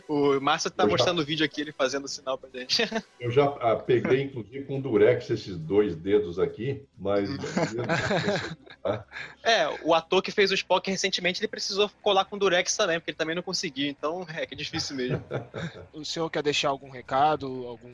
o 0.08 0.41
Márcio 0.41 0.71
tá 0.71 0.86
eu 0.86 0.89
mostrando 0.89 1.19
o 1.19 1.21
já... 1.21 1.27
vídeo 1.27 1.45
aqui, 1.45 1.62
ele 1.62 1.71
fazendo 1.71 2.08
sinal 2.08 2.36
pra 2.36 2.49
gente. 2.49 2.82
Eu 3.19 3.30
já 3.30 3.45
ah, 3.45 3.75
peguei, 3.75 4.23
inclusive, 4.23 4.65
com 4.65 4.82
durex 4.82 5.30
esses 5.30 5.56
dois 5.56 5.95
dedos 5.95 6.39
aqui, 6.39 6.82
mas... 6.97 7.30
tá? 8.82 9.06
É, 9.43 9.67
o 9.84 9.93
ator 9.93 10.21
que 10.21 10.32
fez 10.32 10.49
o 10.51 10.56
Spock 10.56 10.89
recentemente, 10.89 11.39
ele 11.39 11.47
precisou 11.47 11.89
colar 12.01 12.25
com 12.25 12.38
durex 12.38 12.75
também, 12.75 12.99
porque 12.99 13.12
ele 13.12 13.17
também 13.17 13.36
não 13.36 13.43
conseguiu, 13.43 13.88
então 13.88 14.25
é 14.36 14.45
que 14.45 14.53
é 14.53 14.58
difícil 14.58 14.95
mesmo. 14.95 15.23
o 15.93 16.03
senhor 16.03 16.30
quer 16.30 16.41
deixar 16.41 16.69
algum 16.69 16.89
recado, 16.89 17.67
algum 17.67 17.93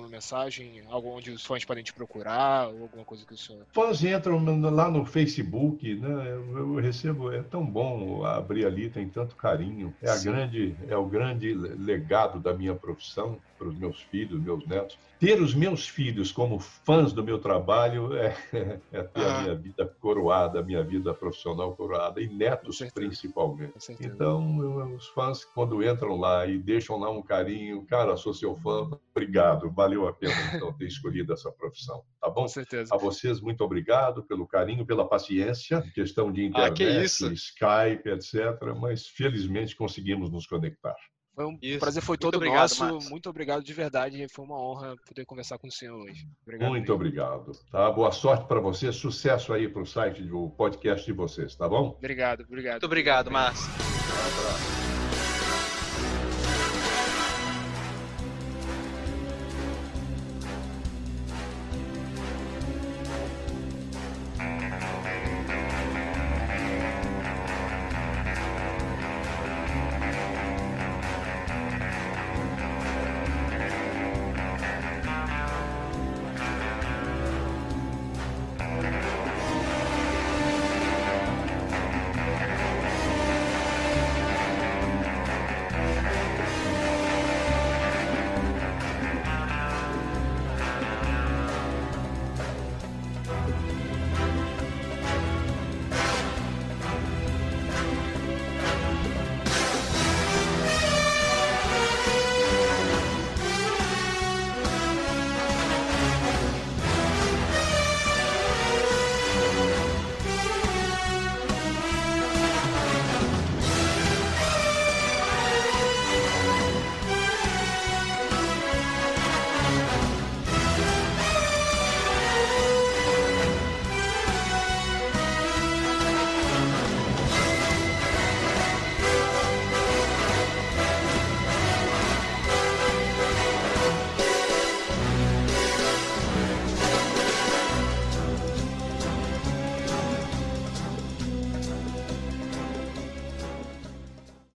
alguma 0.00 0.08
mensagem, 0.08 0.82
algo 0.88 1.08
onde 1.08 1.30
os 1.30 1.44
fãs 1.44 1.64
podem 1.64 1.84
te 1.84 1.92
procurar, 1.92 2.68
ou 2.68 2.82
alguma 2.82 3.04
coisa 3.04 3.24
que 3.24 3.34
o 3.34 3.36
senhor. 3.36 3.64
Fãs 3.72 4.02
entram 4.02 4.42
lá 4.70 4.90
no 4.90 5.04
Facebook, 5.04 5.94
né? 5.94 6.32
Eu 6.54 6.76
recebo, 6.76 7.30
é 7.32 7.42
tão 7.42 7.64
bom 7.64 8.24
abrir 8.24 8.66
ali, 8.66 8.88
tem 8.88 9.08
tanto 9.08 9.36
carinho. 9.36 9.94
É, 10.02 10.10
a 10.10 10.18
grande, 10.18 10.74
é 10.88 10.96
o 10.96 11.06
grande 11.06 11.52
legado 11.52 12.40
da 12.40 12.54
minha 12.54 12.74
profissão 12.74 13.38
para 13.60 13.68
os 13.68 13.78
meus 13.78 14.00
filhos, 14.00 14.40
meus 14.40 14.66
netos. 14.66 14.98
Ter 15.18 15.38
os 15.38 15.54
meus 15.54 15.86
filhos 15.86 16.32
como 16.32 16.58
fãs 16.58 17.12
do 17.12 17.22
meu 17.22 17.38
trabalho 17.38 18.16
é, 18.16 18.34
é 18.90 19.02
ter 19.02 19.20
ah. 19.20 19.38
a 19.38 19.42
minha 19.42 19.54
vida 19.54 19.86
coroada, 20.00 20.60
a 20.60 20.62
minha 20.62 20.82
vida 20.82 21.12
profissional 21.12 21.76
coroada, 21.76 22.22
e 22.22 22.26
netos 22.26 22.78
principalmente. 22.94 23.74
Então, 24.00 24.62
eu, 24.62 24.96
os 24.96 25.08
fãs, 25.08 25.44
quando 25.44 25.84
entram 25.86 26.16
lá 26.16 26.46
e 26.46 26.58
deixam 26.58 26.98
lá 26.98 27.10
um 27.10 27.20
carinho, 27.20 27.84
cara, 27.84 28.16
sou 28.16 28.32
seu 28.32 28.56
fã, 28.56 28.88
obrigado, 29.14 29.70
valeu 29.70 30.08
a 30.08 30.12
pena 30.14 30.34
então, 30.54 30.72
ter 30.72 30.86
escolhido 30.86 31.34
essa 31.34 31.52
profissão, 31.52 32.02
tá 32.18 32.30
bom? 32.30 32.42
Com 32.42 32.48
certeza. 32.48 32.94
A 32.94 32.96
vocês, 32.96 33.42
muito 33.42 33.62
obrigado 33.62 34.22
pelo 34.22 34.46
carinho, 34.46 34.86
pela 34.86 35.06
paciência, 35.06 35.82
questão 35.94 36.32
de 36.32 36.46
internet, 36.46 37.24
ah, 37.26 37.32
Skype, 37.32 38.08
etc., 38.08 38.74
mas 38.80 39.06
felizmente 39.06 39.76
conseguimos 39.76 40.30
nos 40.30 40.46
conectar. 40.46 40.96
Foi 41.40 41.46
um 41.46 41.58
Isso. 41.62 41.78
prazer, 41.78 42.02
foi 42.02 42.18
todo 42.18 42.34
obrigado, 42.34 42.60
nosso. 42.60 42.84
Marcos. 42.84 43.08
Muito 43.08 43.30
obrigado 43.30 43.64
de 43.64 43.72
verdade. 43.72 44.26
Foi 44.28 44.44
uma 44.44 44.62
honra 44.62 44.94
poder 45.06 45.24
conversar 45.24 45.56
com 45.56 45.68
o 45.68 45.72
senhor 45.72 45.96
hoje. 45.98 46.26
Obrigado, 46.42 46.68
Muito 46.68 46.92
obrigado. 46.92 47.52
Tá? 47.72 47.90
Boa 47.90 48.12
sorte 48.12 48.46
para 48.46 48.60
você. 48.60 48.92
Sucesso 48.92 49.54
aí 49.54 49.66
para 49.66 49.80
o 49.80 49.86
site 49.86 50.22
do 50.22 50.50
podcast 50.50 51.06
de 51.06 51.12
vocês, 51.12 51.54
tá 51.54 51.66
bom? 51.66 51.94
Obrigado, 51.96 52.42
obrigado. 52.42 52.74
Muito 52.74 52.86
obrigado, 52.86 53.30
Márcio. 53.30 53.70
Um 53.70 54.40
abraço. 54.40 54.79